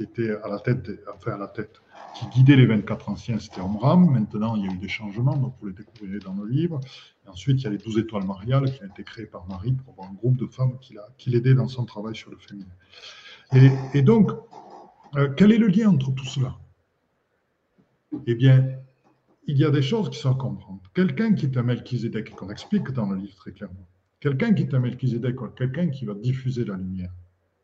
[0.00, 1.80] était à la tête, enfin à la tête,
[2.16, 4.10] qui guidait les 24 anciens, c'était Omram.
[4.10, 6.80] Maintenant, il y a eu des changements, donc vous les découvrirez dans le livre.
[7.24, 9.72] Et ensuite, il y a les 12 étoiles mariales qui ont été créées par Marie
[9.72, 12.66] pour avoir un groupe de femmes qui, qui l'aidait dans son travail sur le féminin.
[13.94, 14.32] Et, donc,
[15.16, 16.56] euh, quel est le lien entre tout cela?
[18.26, 18.78] Eh bien,
[19.46, 20.80] il y a des choses qui sont à comprendre.
[20.94, 23.86] Quelqu'un qui est un Melchizedek, qu'on explique dans le livre très clairement,
[24.24, 27.12] quelqu'un qui est un Melchizedek, quelqu'un qui va diffuser la lumière,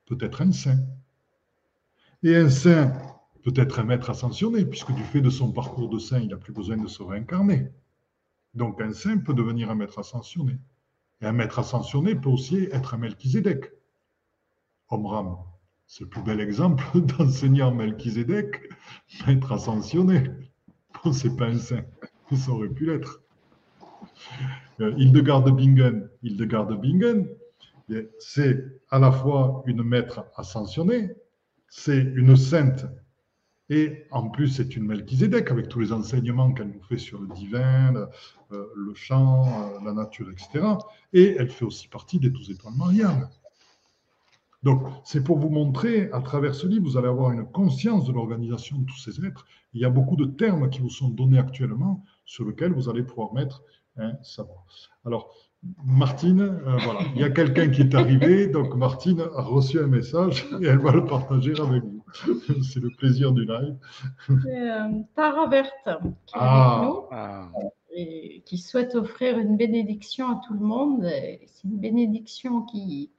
[0.04, 0.78] peut être un saint.
[2.22, 2.92] Et un saint
[3.42, 6.36] peut être un maître ascensionné, puisque du fait de son parcours de saint, il n'a
[6.36, 7.70] plus besoin de se réincarner.
[8.52, 10.58] Donc un saint peut devenir un maître ascensionné.
[11.22, 13.72] Et un maître ascensionné peut aussi être un Melchizedek.
[14.90, 15.38] Omram,
[15.86, 18.68] c'est le plus bel exemple d'enseignant Melchizedek,
[19.26, 20.24] maître ascensionné.
[21.02, 21.86] Bon, c'est pas un saint,
[22.30, 23.22] ça aurait pu l'être.
[24.80, 27.28] Euh, Hildegard de Bingen, Hildegard de Bingen,
[28.18, 31.10] c'est à la fois une maître ascensionnée,
[31.68, 32.86] c'est une sainte,
[33.68, 37.28] et en plus c'est une Melchizedek avec tous les enseignements qu'elle nous fait sur le
[37.28, 38.08] divin, le,
[38.52, 40.66] euh, chant, euh, la nature, etc.
[41.12, 43.28] Et elle fait aussi partie des douze étoiles mariales.
[44.62, 48.12] Donc, c'est pour vous montrer, à travers ce livre, vous allez avoir une conscience de
[48.12, 49.46] l'organisation de tous ces êtres.
[49.72, 53.02] Il y a beaucoup de termes qui vous sont donnés actuellement sur lesquels vous allez
[53.02, 53.62] pouvoir mettre
[54.22, 54.64] savoir.
[55.04, 55.34] Alors,
[55.84, 59.86] Martine, euh, voilà, il y a quelqu'un qui est arrivé, donc Martine a reçu un
[59.86, 62.02] message et elle va le partager avec vous.
[62.62, 63.76] C'est le plaisir du live.
[64.26, 65.72] C'est euh, Tara Verte
[66.26, 66.78] qui est ah.
[66.78, 67.48] avec nous ah.
[67.94, 71.04] et qui souhaite offrir une bénédiction à tout le monde.
[71.46, 73.10] C'est une bénédiction qui,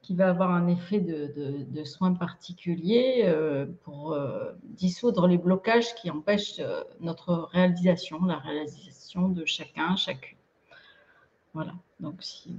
[0.00, 4.18] qui, va avoir un effet de, de, soins particuliers euh, pour
[4.64, 6.60] dissoudre les blocages qui empêchent
[7.00, 10.38] notre réalisation, la réalisation de chacun, chacune.
[11.52, 11.72] Voilà.
[11.98, 12.56] Donc, si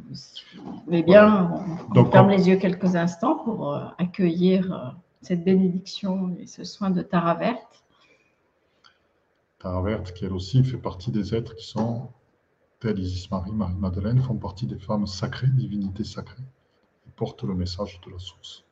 [0.57, 1.49] vous, voulez bien,
[1.95, 4.89] on, ferme les yeux quelques instants pour euh, accueillir euh,
[5.21, 7.83] cette bénédiction et ce soin de Tara Verte.
[9.59, 12.09] Tara Verte, qui elle aussi fait partie des êtres qui sont,
[12.79, 16.43] tels Isis Marie, Marie-Madeleine, font partie des femmes sacrées, divinités sacrées,
[17.07, 18.65] et portent le message de la source.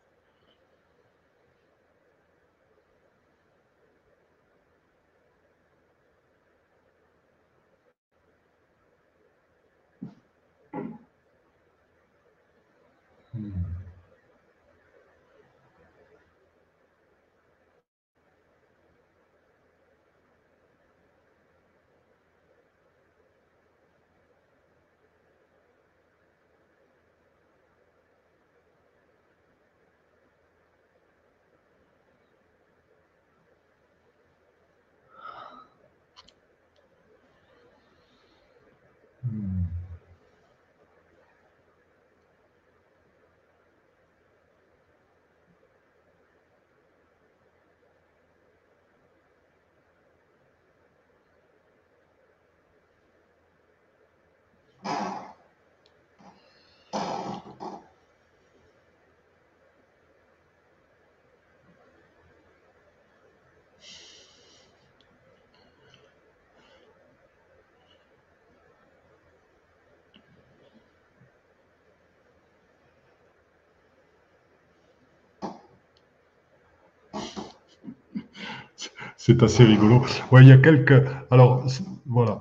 [79.22, 80.02] C'est assez rigolo.
[80.32, 81.06] Ouais, il y a quelques.
[81.30, 81.68] Alors,
[82.06, 82.40] voilà.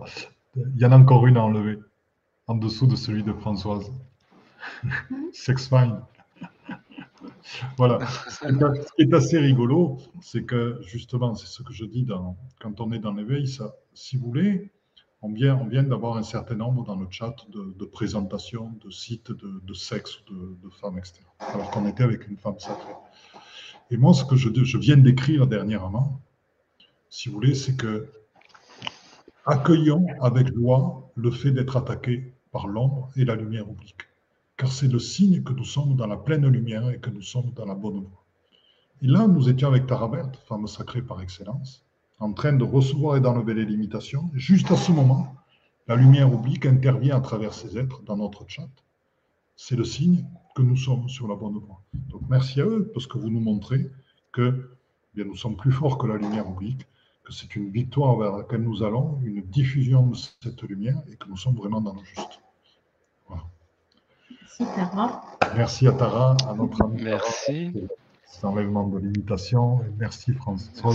[0.54, 1.76] Il y en a encore une à enlever.
[2.46, 3.92] En dessous de celui de Françoise.
[5.32, 6.00] Sex Fine.
[7.76, 7.98] voilà.
[8.06, 12.80] Ce qui est assez rigolo, c'est que justement, c'est ce que je dis dans, quand
[12.80, 14.70] on est dans l'éveil, ça, si vous voulez,
[15.20, 19.32] on vient, on vient d'avoir un certain nombre dans le chat de, présentations de sites
[19.32, 21.22] de, sexe, de, de femmes, etc.
[21.40, 22.94] Alors qu'on était avec une femme sacrée.
[23.90, 26.20] Et moi, ce que je, je viens d'écrire dernièrement,
[27.10, 28.08] si vous voulez, c'est que
[29.46, 34.08] accueillons avec joie le fait d'être attaqué par l'ombre et la lumière oblique
[34.58, 37.52] car c'est le signe que nous sommes dans la pleine lumière et que nous sommes
[37.54, 38.24] dans la bonne voie.
[39.00, 40.10] Et là, nous étions avec Tara
[40.46, 41.86] femme sacrée par excellence,
[42.18, 44.28] en train de recevoir et d'enlever les limitations.
[44.34, 45.36] Juste à ce moment,
[45.86, 48.68] la lumière oblique intervient à travers ces êtres dans notre chat.
[49.54, 51.80] C'est le signe que nous sommes sur la bonne voie.
[52.08, 53.88] Donc merci à eux parce que vous nous montrez
[54.32, 54.76] que
[55.14, 56.86] bien, nous sommes plus forts que la lumière oblique, que
[57.30, 61.36] c'est une victoire vers laquelle nous allons, une diffusion de cette lumière et que nous
[61.36, 62.40] sommes vraiment dans le juste.
[64.60, 65.22] Merci Tara.
[65.56, 67.02] Merci à Tara, à notre ami.
[67.02, 67.72] Merci.
[68.24, 69.82] Cet enlèvement de limitation.
[69.82, 70.92] Et merci François.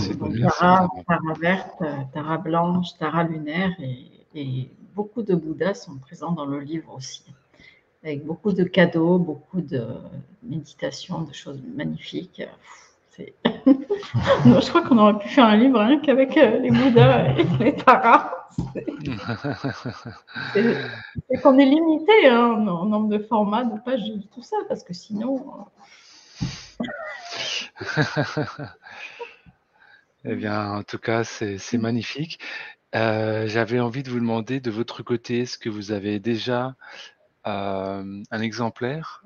[0.58, 1.82] Tara, Tara verte,
[2.12, 3.72] Tara blanche, Tara lunaire
[4.34, 7.24] et, beaucoup de Bouddhas sont présents dans le livre aussi.
[8.02, 9.84] Avec beaucoup de cadeaux, beaucoup de
[10.42, 12.42] méditations, de choses magnifiques.
[14.44, 18.32] je crois qu'on aurait pu faire un livre qu'avec euh, les Bouddhas et les Taras.
[20.54, 24.02] C'est qu'on est limité hein, en nombre de formats, de pages,
[24.32, 25.44] tout ça, parce que sinon.
[26.80, 28.04] Euh,
[30.24, 32.38] eh bien, en tout cas, c'est magnifique.
[32.94, 36.76] Euh, j'avais envie de vous demander de votre côté, est-ce que vous avez déjà
[37.44, 39.22] un exemplaire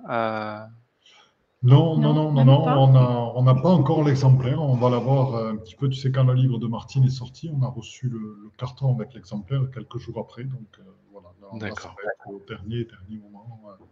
[1.63, 4.63] non, non, non, non, non, on n'a pas encore l'exemplaire.
[4.63, 5.89] On va l'avoir euh, un petit peu.
[5.89, 9.13] Tu sais, quand le livre de Martine est sorti, on a reçu le, carton avec
[9.15, 10.45] l'exemplaire quelques jours après.
[10.45, 11.97] Donc euh, voilà, D'accord.
[12.27, 13.61] au dernier, dernier moment.
[13.67, 13.85] Euh,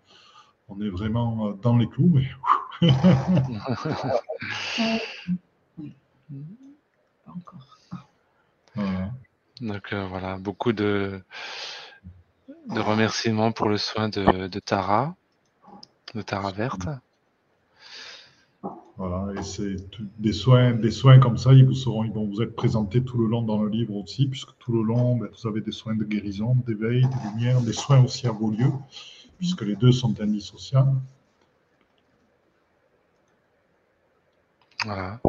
[0.69, 2.29] on est vraiment dans les clous, mais.
[7.25, 7.67] pas encore.
[9.61, 11.21] Donc voilà, beaucoup de,
[12.69, 15.17] de remerciements pour le soin de, de Tara,
[16.15, 16.87] de Tara Verte.
[18.99, 19.77] Voilà, et c'est
[20.19, 23.19] des soins, des soins comme ça, ils vous seront, ils vont vous être présentés tout
[23.19, 25.95] le long dans le livre aussi, puisque tout le long, ben, vous avez des soins
[25.95, 28.73] de guérison, d'éveil, de lumière, des soins aussi à vos lieux,
[29.37, 30.97] puisque les deux sont indissociables.
[34.85, 35.21] Voilà.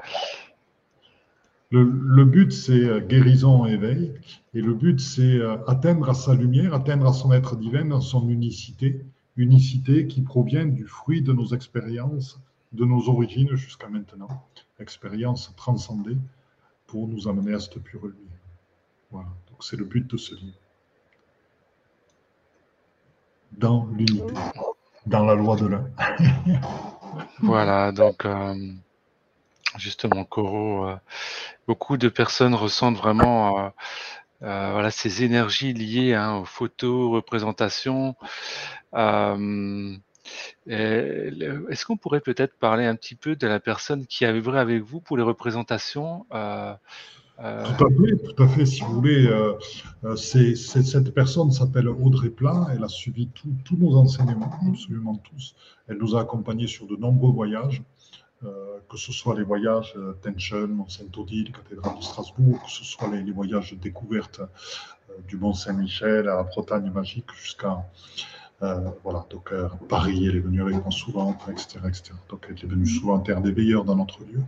[1.70, 4.14] Le, le, but, c'est euh, guérison, éveil,
[4.54, 8.00] et le but, c'est euh, atteindre à sa lumière, atteindre à son être divin dans
[8.00, 9.06] son unicité,
[9.36, 12.40] unicité qui provient du fruit de nos expériences
[12.72, 14.48] de nos origines jusqu'à maintenant,
[14.80, 16.18] expérience transcendée
[16.86, 18.40] pour nous amener à cette pure lumière.
[19.12, 20.58] Voilà, donc c'est le but de ce livre.
[23.54, 24.34] Dans l'unité,
[25.06, 25.90] dans la loi de l'un.
[27.40, 28.56] voilà, donc euh,
[29.78, 30.96] justement, Coro, euh,
[31.68, 33.72] beaucoup de personnes ressentent vraiment
[34.44, 38.16] euh, voilà, ces énergies liées hein, aux photos, représentations.
[40.68, 44.84] Est-ce qu'on pourrait peut-être parler un petit peu de la personne qui a œuvré avec
[44.84, 46.74] vous pour les représentations euh,
[47.40, 48.66] euh, Tout à fait, tout à fait.
[48.66, 52.68] Si vous voulez, euh, cette personne s'appelle Audrey Plat.
[52.74, 55.56] Elle a suivi tous nos enseignements, absolument tous.
[55.88, 57.82] Elle nous a accompagnés sur de nombreux voyages.
[58.90, 63.72] que ce soit les voyages Tension, Mont-Saint-Odile, cathédrale de Strasbourg, que ce soit les, voyages
[63.74, 64.42] de découverte
[65.28, 67.76] du Mont-Saint-Michel à la Bretagne magique jusqu'à euh,
[68.60, 72.12] voilà, donc euh, Paris, elle est venue avec moi souvent, etc., etc.
[72.30, 74.42] Donc elle est venue souvent en terre des veilleurs dans notre lieu.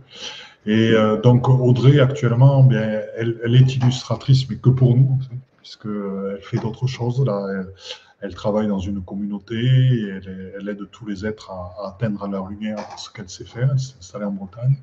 [0.66, 5.18] Et euh, donc Audrey, actuellement, bien, elle, elle, est illustratrice, mais que pour nous, en
[5.20, 7.24] fait, puisqu'elle fait d'autres choses.
[7.24, 7.64] Là,
[8.20, 12.48] elle, travaille dans une communauté et elle, elle, aide tous les êtres à, atteindre leur
[12.48, 13.70] lumière ce qu'elle sait faire.
[13.72, 14.76] Elle s'est installée en Bretagne.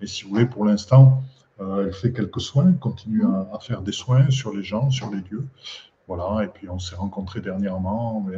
[0.00, 1.24] Et si vous voulez, pour l'instant,
[1.58, 5.20] elle fait quelques soins, continue à, à, faire des soins sur les gens, sur les
[5.30, 5.44] lieux.
[6.10, 8.26] Voilà, et puis on s'est rencontrés dernièrement.
[8.28, 8.36] Mais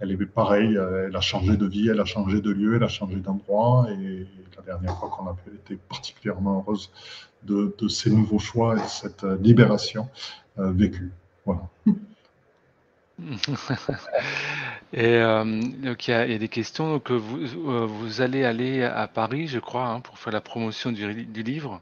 [0.00, 2.88] elle est pareille, elle a changé de vie, elle a changé de lieu, elle a
[2.88, 3.86] changé d'endroit.
[3.90, 4.26] Et
[4.58, 6.90] la dernière fois qu'on a pu, elle était particulièrement heureuse
[7.44, 10.10] de, ces nouveaux choix et de cette libération
[10.58, 11.10] euh, vécue.
[11.46, 11.62] Voilà.
[14.92, 17.00] et euh, donc il y, a des questions.
[17.06, 21.80] Vous, euh, allez aller à Paris, je crois, hein, pour faire la promotion du livre.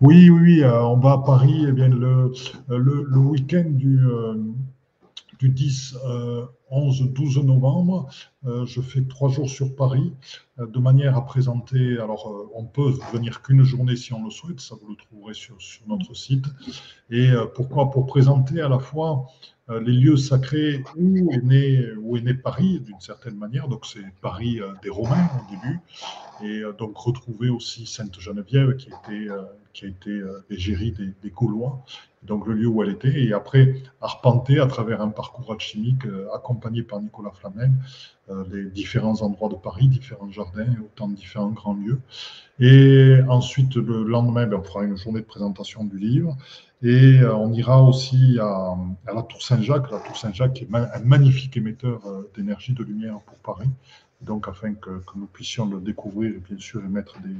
[0.00, 2.32] Oui, oui, euh, on va à Paris, eh bien, le,
[2.68, 4.34] le, le week-end du, euh,
[5.38, 5.96] du 10,
[6.70, 8.08] 11, 12 novembre.
[8.44, 10.12] je fais trois jours sur Paris
[10.58, 11.98] de manière à présenter.
[11.98, 15.60] Alors, on peut venir qu'une journée si on le souhaite, ça vous le trouverez sur,
[15.60, 16.44] sur notre site.
[17.10, 17.90] Et pourquoi?
[17.90, 19.26] Pour présenter à la fois
[19.70, 21.42] euh, les lieux sacrés où est
[22.22, 23.68] né, Paris, d'une certaine manière.
[23.68, 25.80] Donc, c'est Paris euh, des Romains au début.
[26.42, 29.28] Et euh, donc, retrouver aussi Sainte-Geneviève, qui, était,
[29.74, 31.84] qui a été l'égérie des, des, Gaulois,
[32.22, 33.22] donc le lieu où elle était.
[33.22, 36.02] Et après, arpenter à travers un parcours alchimique
[36.34, 37.70] accompagné par Nicolas Flamel,
[38.50, 42.00] les différents endroits de Paris, différents jardins, autant de différents grands lieux.
[42.60, 46.36] Et ensuite, le lendemain, ben, on fera une journée de présentation du livre.
[46.82, 48.76] Et euh, on ira aussi à,
[49.12, 49.90] la Tour Saint-Jacques.
[49.90, 53.68] La Tour Saint-Jacques est un magnifique émetteur euh, d'énergie, de lumière pour Paris.
[54.20, 57.34] Donc, afin que, nous puissions le découvrir et bien sûr émettre des,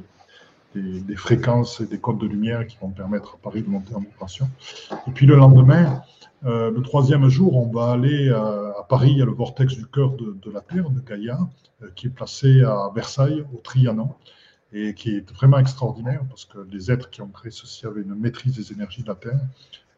[0.75, 4.01] des, fréquences et des codes de lumière qui vont permettre à Paris de monter en
[4.01, 4.49] vibration.
[5.07, 6.03] Et puis le lendemain,
[6.45, 9.87] euh, le troisième jour, on va aller à Paris, il y a le vortex du
[9.87, 11.39] cœur de, la Terre, de Gaïa,
[11.95, 14.11] qui est placé à Versailles, au Trianon
[14.73, 18.15] et qui est vraiment extraordinaire parce que les êtres qui ont créé ceci avaient une
[18.15, 19.41] maîtrise des énergies de la Terre,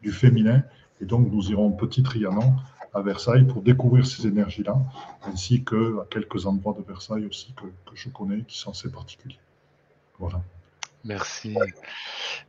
[0.02, 0.62] du féminin,
[1.00, 2.54] et donc nous irons petit Trianon
[2.94, 4.76] à Versailles pour découvrir ces énergies-là,
[5.24, 7.64] ainsi que à quelques endroits de Versailles aussi que,
[7.94, 9.38] je connais qui sont assez particuliers.
[10.18, 10.40] Voilà.
[11.04, 11.56] Merci.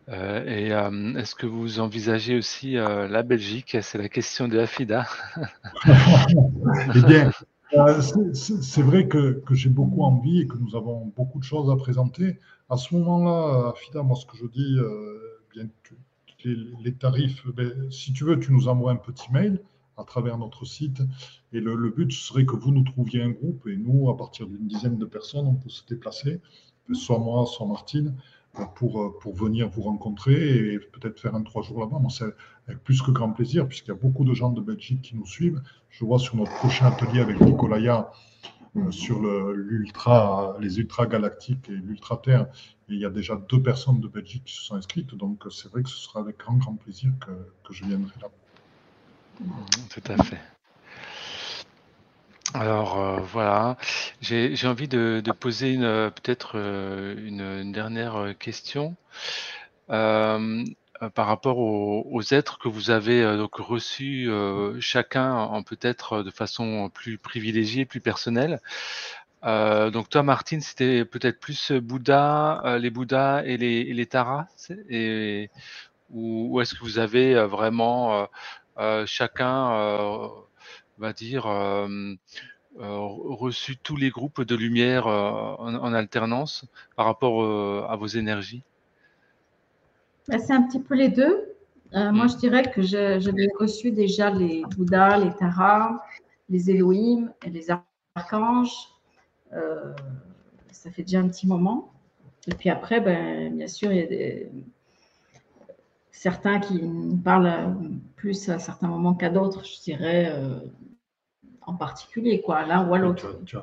[0.10, 3.78] Euh, et euh, est-ce que vous envisagez aussi euh, la Belgique?
[3.82, 5.08] C'est la question de Afida.
[7.74, 11.78] eh c'est vrai que, j'ai beaucoup envie et que nous avons beaucoup de choses à
[11.78, 12.40] présenter.
[12.70, 14.78] À ce moment-là, Fida, moi, ce que je dis,
[15.54, 15.68] bien,
[16.46, 19.62] les, tarifs, ben, si tu veux, tu nous envoies un petit mail
[19.98, 21.02] à travers notre site.
[21.54, 24.48] Et le, le, but serait que vous nous trouviez un groupe et nous, à partir
[24.48, 26.42] d'une dizaine de personnes, on peut se déplacer,
[26.94, 28.16] soit moi, soit Martine,
[28.76, 32.00] pour, euh, pour venir vous rencontrer et peut-être faire un trois jours là-bas.
[32.00, 32.26] Moi, c'est
[32.68, 35.26] avec plus que grand plaisir, puisqu'il y a beaucoup de gens de Belgique qui nous
[35.26, 35.62] suivent.
[35.90, 38.12] Je vois sur notre prochain atelier avec Nicolaya
[38.78, 42.48] euh, sur le, l'ultra, les ultra galactiques et l'ultra terre,
[42.88, 45.16] il y a déjà deux personnes de Belgique qui se sont inscrites.
[45.16, 47.32] Donc, c'est vrai que ce sera avec grand, grand plaisir que,
[47.68, 48.30] que je viendrai là.
[49.90, 50.40] Tout à fait.
[52.54, 53.78] Alors euh, voilà,
[54.20, 58.96] j'ai envie de, poser une peut-être euh, une, dernière question
[59.90, 60.66] euh,
[61.16, 64.30] par rapport aux, êtres que vous avez donc reçus
[64.80, 68.60] chacun en peut-être de façon plus privilégiée, plus personnelle.
[69.44, 74.46] donc toi, Martine, c'était peut-être plus Bouddha, les Bouddhas et les, et les Taras,
[74.90, 75.50] et,
[76.12, 78.28] ou, est-ce que vous avez vraiment
[79.08, 80.30] chacun
[81.02, 82.14] va dire, euh,
[82.80, 88.64] euh, reçu tous les groupes de lumière euh, en, alternance par rapport à vos énergies?
[90.28, 91.48] Bah, C'est un petit peu les deux.
[91.94, 96.02] Moi, je dirais que j'avais reçu déjà les Bouddhas, les Taras,
[96.50, 97.68] les Elohim et les
[98.16, 98.88] archanges.
[100.72, 101.92] ça fait déjà un petit moment.
[102.48, 104.50] Et puis après, ben, bien sûr, il y a des,
[106.12, 106.82] certains qui
[107.26, 107.92] parlent
[108.22, 110.32] plus à certains moments qu'à d'autres, je dirais,
[111.62, 113.40] en particulier, quoi, l'un ou à l'autre.
[113.46, 113.58] Tu,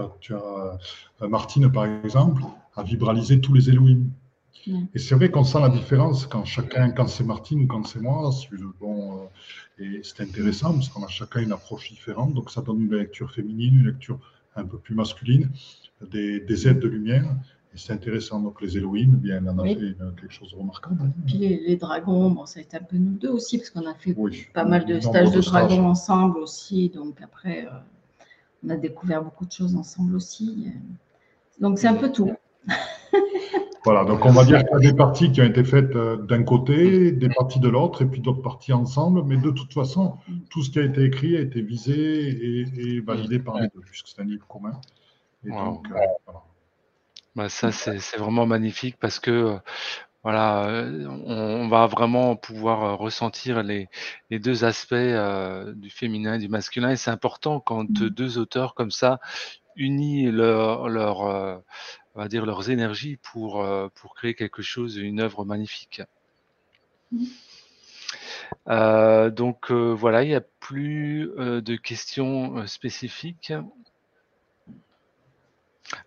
[0.00, 2.42] as, euh, Martine, par exemple,
[2.74, 4.04] a vibralisé tous les Elohim.
[4.94, 8.00] Et c'est vrai qu'on sent la différence quand chacun, quand c'est Martine ou quand c'est
[8.00, 8.30] moi.
[8.80, 9.28] Bon,
[9.80, 12.32] euh, et c'est intéressant parce qu'on a chacun une approche différente.
[12.32, 14.18] Donc ça donne une lecture féminine, une lecture
[14.54, 15.50] un peu plus masculine,
[16.00, 17.26] des, des aides de lumière
[17.74, 18.40] c'est intéressant.
[18.40, 21.12] Donc, les Elohim, bien, on a fait quelque chose de remarquable.
[21.26, 23.94] Puis les, dragons, bon, ça a été un peu nous deux aussi, parce qu'on a
[23.94, 24.16] fait
[24.52, 26.90] pas mal de stages de, dragons ensemble aussi.
[26.90, 27.70] Donc, après, euh,
[28.64, 30.68] on a découvert beaucoup de choses ensemble aussi.
[31.60, 32.32] Donc, c'est un peu tout.
[33.84, 36.16] Voilà, donc on va dire qu'il y a des parties qui ont été faites euh,
[36.16, 39.24] d'un côté, des parties de l'autre, et puis d'autres parties ensemble.
[39.24, 40.18] Mais de toute façon,
[40.50, 44.06] tout ce qui a été écrit a été visé et, validé par les deux, puisque
[44.06, 44.80] c'est un livre commun.
[45.44, 46.44] Et donc, euh, voilà.
[47.34, 49.58] Bah, ça, c'est vraiment magnifique parce que
[50.22, 50.86] voilà,
[51.26, 53.88] on, va vraiment pouvoir ressentir les,
[54.30, 56.90] les deux aspects du féminin et du masculin.
[56.90, 58.08] Et c'est important quand mmh.
[58.10, 59.18] deux auteurs comme ça
[59.76, 61.20] unissent leur, leur
[62.14, 66.02] on va dire leurs énergies pour, pour créer quelque chose, une œuvre magnifique.
[67.10, 67.26] Mmh.
[69.30, 73.54] donc voilà, il n'y a plus de questions spécifiques.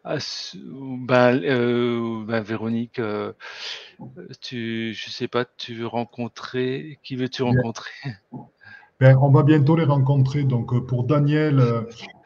[0.03, 0.17] Ah,
[0.53, 3.33] ben, euh, ben, Véronique, euh,
[4.41, 7.91] tu, je sais pas, tu veux rencontrer, qui veux-tu rencontrer?
[9.01, 10.43] Ben, On va bientôt les rencontrer.
[10.45, 11.61] Donc euh, pour Daniel,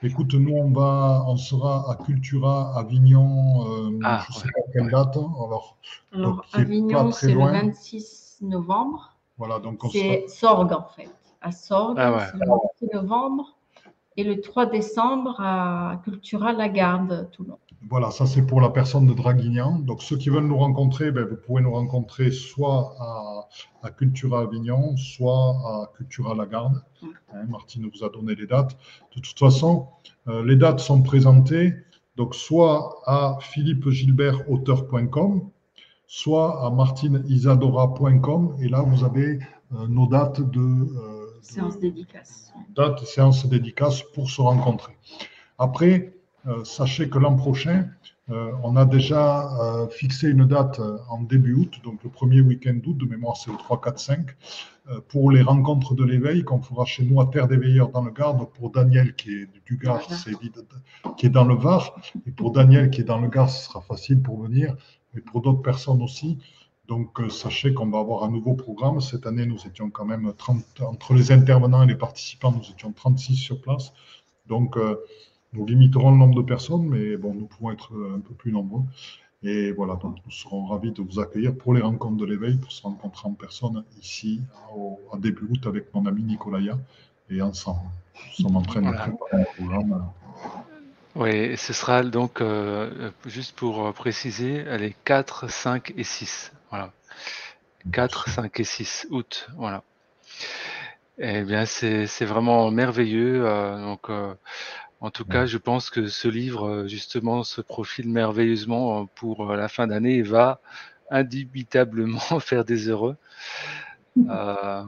[0.04, 4.92] écoute, nous on va, on sera à Cultura Avignon, ah, je ne sais pas quelle
[4.92, 5.18] date.
[5.18, 5.78] Alors,
[6.14, 9.18] Alors Avignon, c'est le 26 novembre.
[9.40, 11.10] Voilà, donc c'est Sorgue en fait.
[11.42, 12.40] à Sorgue, ah le
[12.82, 13.58] 8 novembre,
[14.18, 17.58] et le 3 décembre à Cultura Lagarde, Toulon.
[17.90, 19.80] Voilà, ça c'est pour la personne de Draguignan.
[19.80, 24.98] Donc ceux qui veulent nous rencontrer, ben, vous pouvez nous rencontrer soit à, Cultura Avignon,
[24.98, 26.84] soit à Cultura Lagarde.
[27.34, 28.78] Hein, Martine vous a donné les dates.
[29.16, 29.88] De toute façon,
[30.28, 31.74] euh, les dates sont présentées
[32.20, 35.50] donc soit à philippegilbertauteur.com,
[36.06, 38.58] soit à martineisadora.com.
[38.60, 39.40] Et là, vous avez
[39.74, 42.54] euh, nos dates de, euh, séance dédicace.
[42.76, 44.94] Dates, séance dédicace pour se rencontrer.
[45.58, 46.14] Après,
[46.48, 47.88] euh, sachez que l'an prochain,
[48.30, 50.80] euh, on a déjà euh, fixé une date
[51.10, 54.28] en début août, donc le premier week-end d'août, de mémoire c'est le 3, 4, 5,
[55.08, 58.10] pour les rencontres de l'éveil qu'on fera chez nous à Terre des Veilleurs dans le
[58.10, 60.32] Gard, pour Daniel qui est du Gard, c'est
[61.18, 63.82] qui est dans le Var, et pour Daniel qui est dans le Gard, ce sera
[63.82, 64.76] facile pour venir,
[65.16, 66.40] et pour d'autres personnes aussi.
[66.90, 69.00] Donc sachez qu'on va avoir un nouveau programme.
[69.00, 72.92] Cette année, nous étions quand même 30, entre les intervenants et les participants, nous étions
[72.92, 73.94] 36 sur place.
[74.48, 74.76] Donc
[75.54, 78.82] nous limiterons le nombre de personnes, mais bon, nous pouvons être un peu plus nombreux.
[79.42, 82.72] Et voilà, donc nous serons ravis de vous accueillir pour les rencontres de l'éveil, pour
[82.72, 84.42] se rencontrer en personne ici,
[84.76, 86.78] au, début août, avec mon ami Nicolaya,
[87.30, 87.80] et ensemble.
[88.16, 90.12] Nous sommes en train de préparer un programme.
[91.16, 96.52] Oui, ce sera donc, euh, juste pour préciser, les 4, 5 et 6.
[96.70, 96.92] Voilà.
[97.92, 99.50] 4, 5 et 6 août.
[99.58, 99.84] Voilà.
[101.18, 103.46] Eh bien, c'est vraiment merveilleux.
[103.46, 104.34] Euh, donc, euh,
[105.02, 109.52] en tout cas, je pense que ce livre, euh, justement, se profile merveilleusement euh, pour
[109.52, 110.62] euh, la fin d'année et va
[111.10, 113.18] indubitablement faire des heureux.
[114.16, 114.86] voilà.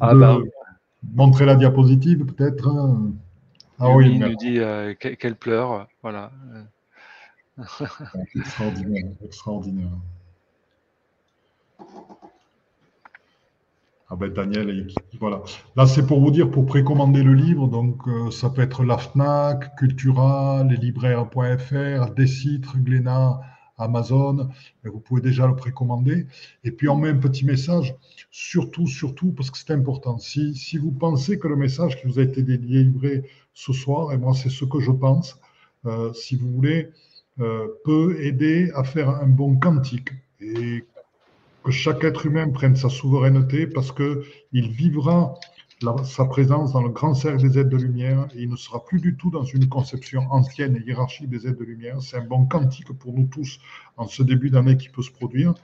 [0.00, 0.38] ah bah,
[1.14, 2.68] montrer la diapositive, peut-être.
[3.78, 4.60] Ah oui, il nous dit
[4.98, 5.88] qu'elle pleure.
[6.02, 6.30] Voilà.
[8.34, 9.90] extraordinaire, extraordinaire.
[14.14, 14.88] Ah ben Daniel,
[15.20, 15.42] voilà.
[15.74, 18.98] Là, c'est pour vous dire, pour précommander le livre, donc euh, ça peut être la
[18.98, 23.40] FNAC, Cultura, leslibraires.fr, Décitre, Glénat,
[23.78, 24.50] Amazon.
[24.84, 26.26] Vous pouvez déjà le précommander.
[26.62, 27.94] Et puis, on met un petit message,
[28.30, 30.18] surtout, surtout, parce que c'est important.
[30.18, 34.16] Si, si vous pensez que le message qui vous a été délivré ce soir, et
[34.16, 35.38] moi, c'est ce que je pense,
[35.86, 36.90] euh, si vous voulez,
[37.40, 40.10] euh, peut aider à faire un bon quantique.
[40.40, 40.84] Et
[41.64, 45.34] que chaque être humain prenne sa souveraineté parce qu'il vivra
[46.04, 49.00] sa présence dans le grand cercle des aides de lumière et il ne sera plus
[49.00, 52.00] du tout dans une conception ancienne et hiérarchique des aides de lumière.
[52.00, 53.58] C'est un bon quantique pour nous tous
[53.96, 55.54] en ce début d'année qui peut se produire.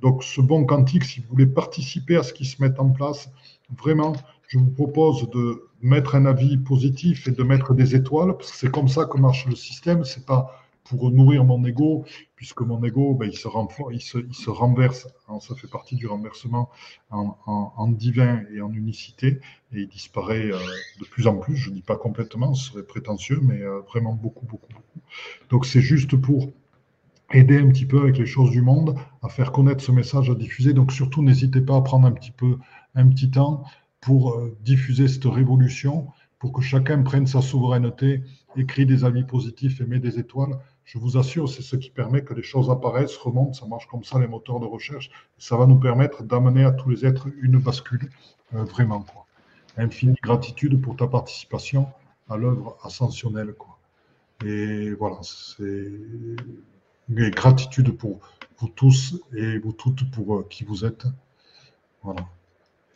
[0.00, 3.30] Donc ce bon quantique, si vous voulez participer à ce qui se met en place,
[3.76, 4.14] vraiment,
[4.48, 8.56] je vous propose de mettre un avis positif et de mettre des étoiles, parce que
[8.56, 10.04] c'est comme ça que marche le système.
[10.04, 12.04] C'est pas pour nourrir mon ego,
[12.36, 13.48] puisque mon ego, ben, il, se
[13.90, 15.08] il, il, se renverse,
[15.40, 16.70] ça fait partie du renversement
[17.10, 19.40] en, en, divin et en unicité,
[19.72, 20.58] et il disparaît euh,
[21.00, 24.12] de plus en plus, je ne dis pas complètement, ce serait prétentieux, mais euh, vraiment
[24.12, 25.00] beaucoup, beaucoup, beaucoup.
[25.48, 26.52] Donc c'est juste pour
[27.32, 30.34] aider un petit peu avec les choses du monde, à faire connaître ce message, à
[30.34, 30.74] diffuser.
[30.74, 32.58] Donc surtout, n'hésitez pas à prendre un petit peu,
[32.94, 33.64] un petit temps
[34.04, 36.06] pour euh, diffuser cette révolution,
[36.38, 38.22] pour que chacun prenne sa souveraineté,
[38.56, 42.22] écrit des avis positifs et met des étoiles je vous assure, c'est ce qui permet
[42.22, 45.10] que les choses apparaissent, remontent, ça marche comme ça les moteurs de recherche.
[45.38, 48.10] Ça va nous permettre d'amener à tous les êtres une bascule,
[48.54, 49.00] euh, vraiment.
[49.00, 49.26] Quoi.
[49.78, 51.88] Infinie gratitude pour ta participation
[52.28, 53.54] à l'œuvre ascensionnelle.
[54.44, 55.90] Et voilà, c'est
[57.08, 58.20] gratitude pour
[58.58, 61.06] vous tous et vous toutes pour euh, qui vous êtes.
[62.02, 62.28] Voilà.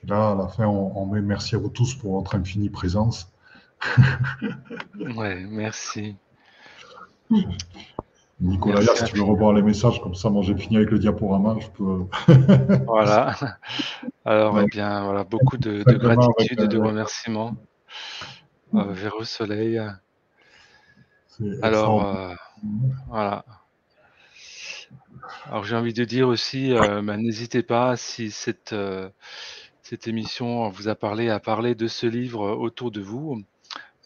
[0.05, 2.71] Et là, à la fin, on, on met merci à vous tous pour votre infinie
[2.71, 3.33] présence.
[5.17, 6.17] ouais, merci.
[8.41, 11.57] Nicolas, si tu veux revoir les messages, comme ça, moi j'ai fini avec le diaporama,
[11.59, 12.07] je peux.
[12.87, 13.35] voilà.
[14.25, 17.57] Alors, eh bien, voilà, beaucoup de, gratitude et de remerciements
[18.75, 19.81] euh, vers le soleil.
[21.63, 22.35] Alors, euh,
[23.09, 23.45] voilà.
[25.47, 28.75] Alors, j'ai envie de dire aussi, euh, bah, n'hésitez pas, si cette,
[29.89, 33.43] cette émission vous a parlé, à parler de ce livre autour de vous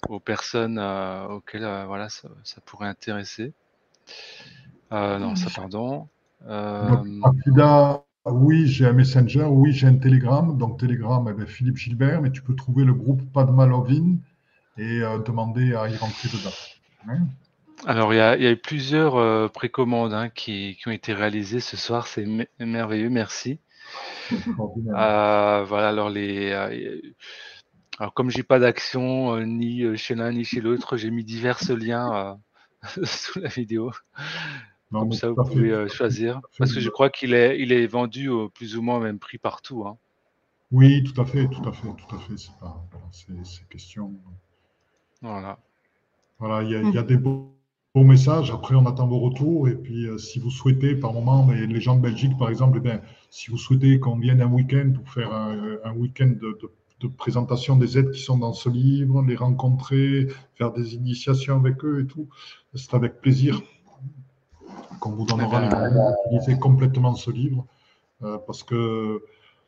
[0.09, 2.29] aux personnes euh, auxquelles euh, voilà, ça,
[2.65, 3.53] pourrait intéresser.
[4.93, 6.07] Euh, non, ça, pardon.
[8.27, 10.57] oui, j'ai un Messenger, oui, j'ai un Telegram.
[10.57, 14.19] Donc, Telegram, eh ben, Philippe Gilbert, mais tu peux trouver le groupe Padma Lovin
[14.79, 16.55] et demander à y rentrer dedans.
[17.09, 17.27] Hein?
[17.87, 22.07] Alors, il y, a, eu plusieurs précommandes hein, qui, ont été réalisées ce soir.
[22.07, 22.27] C'est
[22.61, 23.59] merveilleux, merci.
[24.87, 26.53] voilà, alors les.
[27.99, 31.25] Alors, comme j'ai pas d'action euh, ni euh, chez l'un ni chez l'autre, j'ai mis
[31.25, 32.39] divers liens
[32.97, 33.93] euh, sous la vidéo.
[34.91, 36.41] comme ça, vous pouvez choisir.
[36.59, 39.19] Parce que je crois qu'il est, il est vendu au plus ou moins au même
[39.19, 39.87] prix partout.
[39.87, 39.99] Hein.
[40.71, 42.37] Oui, tout à fait, tout à fait, tout à fait.
[42.37, 42.83] C'est pas,
[43.13, 44.13] c'est question.
[45.21, 45.59] Voilà.
[46.39, 47.55] Voilà, il y, a des beaux,
[48.01, 48.51] messages.
[48.51, 49.69] Après, on attend vos retours.
[49.69, 52.81] Et puis, euh, si vous souhaitez, par moment, mais les gens de Belgique, par exemple,
[52.85, 52.91] eh
[53.31, 58.13] si vous souhaitez qu'on vienne un week-end pour faire un, week-end de, présentation des aides
[58.13, 62.29] qui sont dans ce livre, les rencontrer, faire des initiations avec eux et tout,
[62.75, 63.61] c'est avec plaisir
[65.01, 67.67] qu'on vous donnera les moyens d'utiliser complètement ce livre.
[68.23, 69.23] Euh, parce que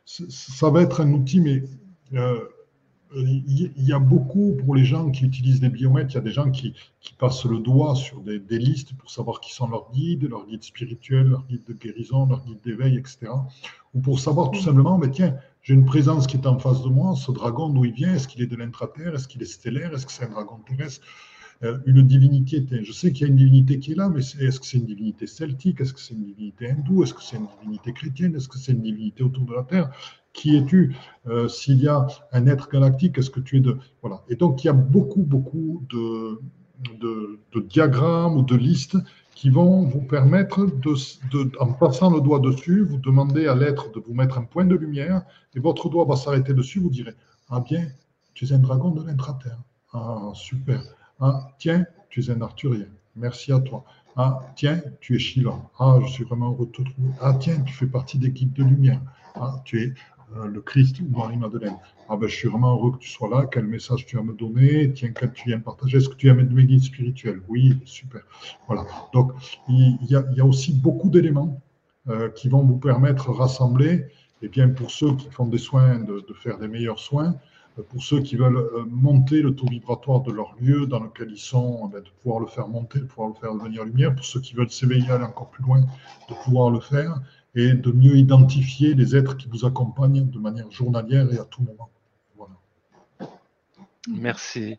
[0.05, 1.63] ça va être un outil, mais
[2.13, 2.39] euh,
[3.15, 6.31] il y a beaucoup pour les gens qui utilisent des biomètres, il y a des
[6.31, 6.73] gens qui,
[7.19, 11.27] passent le doigt sur des, listes pour savoir qui sont leurs guides, leurs guides spirituels,
[11.27, 13.27] leurs guides de guérison, leurs guides d'éveil, etc.
[13.93, 16.89] Ou pour savoir tout simplement, mais tiens, j'ai une présence qui est en face de
[16.89, 18.13] moi, ce dragon, d'où il vient?
[18.13, 19.15] Est-ce qu'il est de l'intraterre?
[19.15, 19.93] Est-ce qu'il est stellaire?
[19.93, 21.05] Est-ce que c'est un dragon terrestre?
[21.63, 22.65] Euh, une divinité.
[22.83, 24.85] Je sais qu'il y a une divinité qui est là, mais est-ce que c'est une
[24.85, 25.79] divinité celtique?
[25.79, 27.03] Est-ce que c'est une divinité hindoue?
[27.03, 28.35] Est-ce que c'est une divinité chrétienne?
[28.35, 29.91] Est-ce que c'est une divinité autour de la Terre?
[30.35, 30.95] Qui es-tu
[31.27, 33.77] euh, S'il y a un être galactique, est-ce que tu es de...
[34.01, 34.21] Voilà.
[34.29, 36.39] Et donc, il y a beaucoup, beaucoup de,
[36.99, 38.97] de, diagrammes ou de listes
[39.33, 43.99] qui vont vous permettre, de, en passant le doigt dessus, vous demandez à l'être de
[43.99, 45.23] vous mettre un point de lumière,
[45.55, 47.13] et votre doigt va s'arrêter dessus, vous direz,
[47.49, 47.87] ah bien,
[48.33, 49.59] tu es un dragon de l'intraterre.
[49.93, 50.81] Ah, super.
[51.19, 52.87] Ah, tiens, tu es un Arthurien.
[53.15, 53.85] Merci à toi.
[54.17, 55.53] Ah, tiens, tu es Sheila.
[55.79, 57.09] Ah, je suis vraiment heureux de te trouver.
[57.21, 59.01] Ah, tiens, tu fais partie d'équipe de lumière.
[59.35, 59.93] Ah, tu es
[60.33, 61.77] le Christ ou Marie-Madeleine.
[62.09, 63.47] Ah, ben, je suis vraiment heureux que tu sois là.
[63.51, 66.33] Quel message tu as me donner Tiens, quel tu viens partager Est-ce que tu as
[66.33, 68.21] mes guides spirituels Oui, super.
[68.67, 68.85] Voilà.
[69.13, 69.31] Donc,
[69.69, 71.61] il y a, aussi beaucoup d'éléments
[72.09, 74.05] euh, qui vont vous permettre, rassembler,
[74.41, 77.35] et bien pour ceux qui font des soins, de faire des meilleurs soins,
[77.83, 81.37] pour ceux qui veulent euh, monter le taux vibratoire de leur lieu dans lequel ils
[81.37, 84.15] sont, eh de pouvoir le faire monter, de pouvoir le faire devenir lumière.
[84.15, 87.19] Pour ceux qui veulent s'éveiller, aller encore plus loin, de pouvoir le faire
[87.55, 91.61] et de mieux identifier les êtres qui vous accompagnent de manière journalière et à tout
[91.61, 91.89] moment.
[92.35, 92.53] Voilà.
[94.07, 94.77] Merci.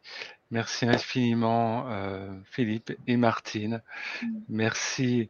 [0.53, 3.83] Merci infiniment, euh, Philippe et Martine.
[4.49, 5.29] Merci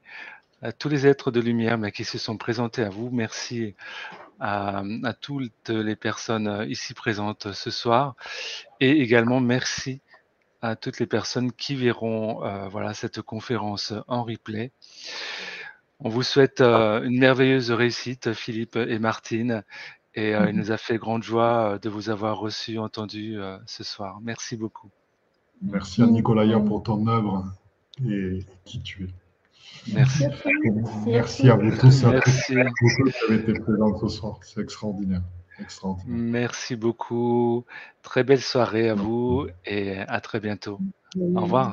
[0.60, 3.08] à tous les êtres de lumière qui se sont présentés à vous.
[3.10, 3.74] Merci
[4.40, 4.82] à,
[5.20, 8.14] toutes les personnes euh, ici présentes ce soir.
[8.80, 10.00] Et également, merci
[10.60, 14.70] à toutes les personnes qui verront euh, voilà, cette conférence en replay.
[16.00, 19.64] On vous souhaite euh, une merveilleuse réussite, Philippe et Martine.
[20.14, 23.36] Et il nous a fait grande joie de vous avoir reçu, entendu
[23.66, 24.18] ce soir.
[24.22, 24.88] Merci beaucoup.
[25.60, 27.44] Merci à Nicolaya pour ton œuvre
[28.08, 29.08] et qui tu es.
[29.94, 30.24] Merci.
[31.06, 34.38] Merci, à vous tous et à tous qui avez été présents ce soir.
[34.42, 35.22] C'est extraordinaire.
[35.60, 36.16] extraordinaire.
[36.16, 37.64] Merci beaucoup.
[38.02, 40.78] Très belle soirée à vous et à très bientôt.
[41.34, 41.72] Au revoir.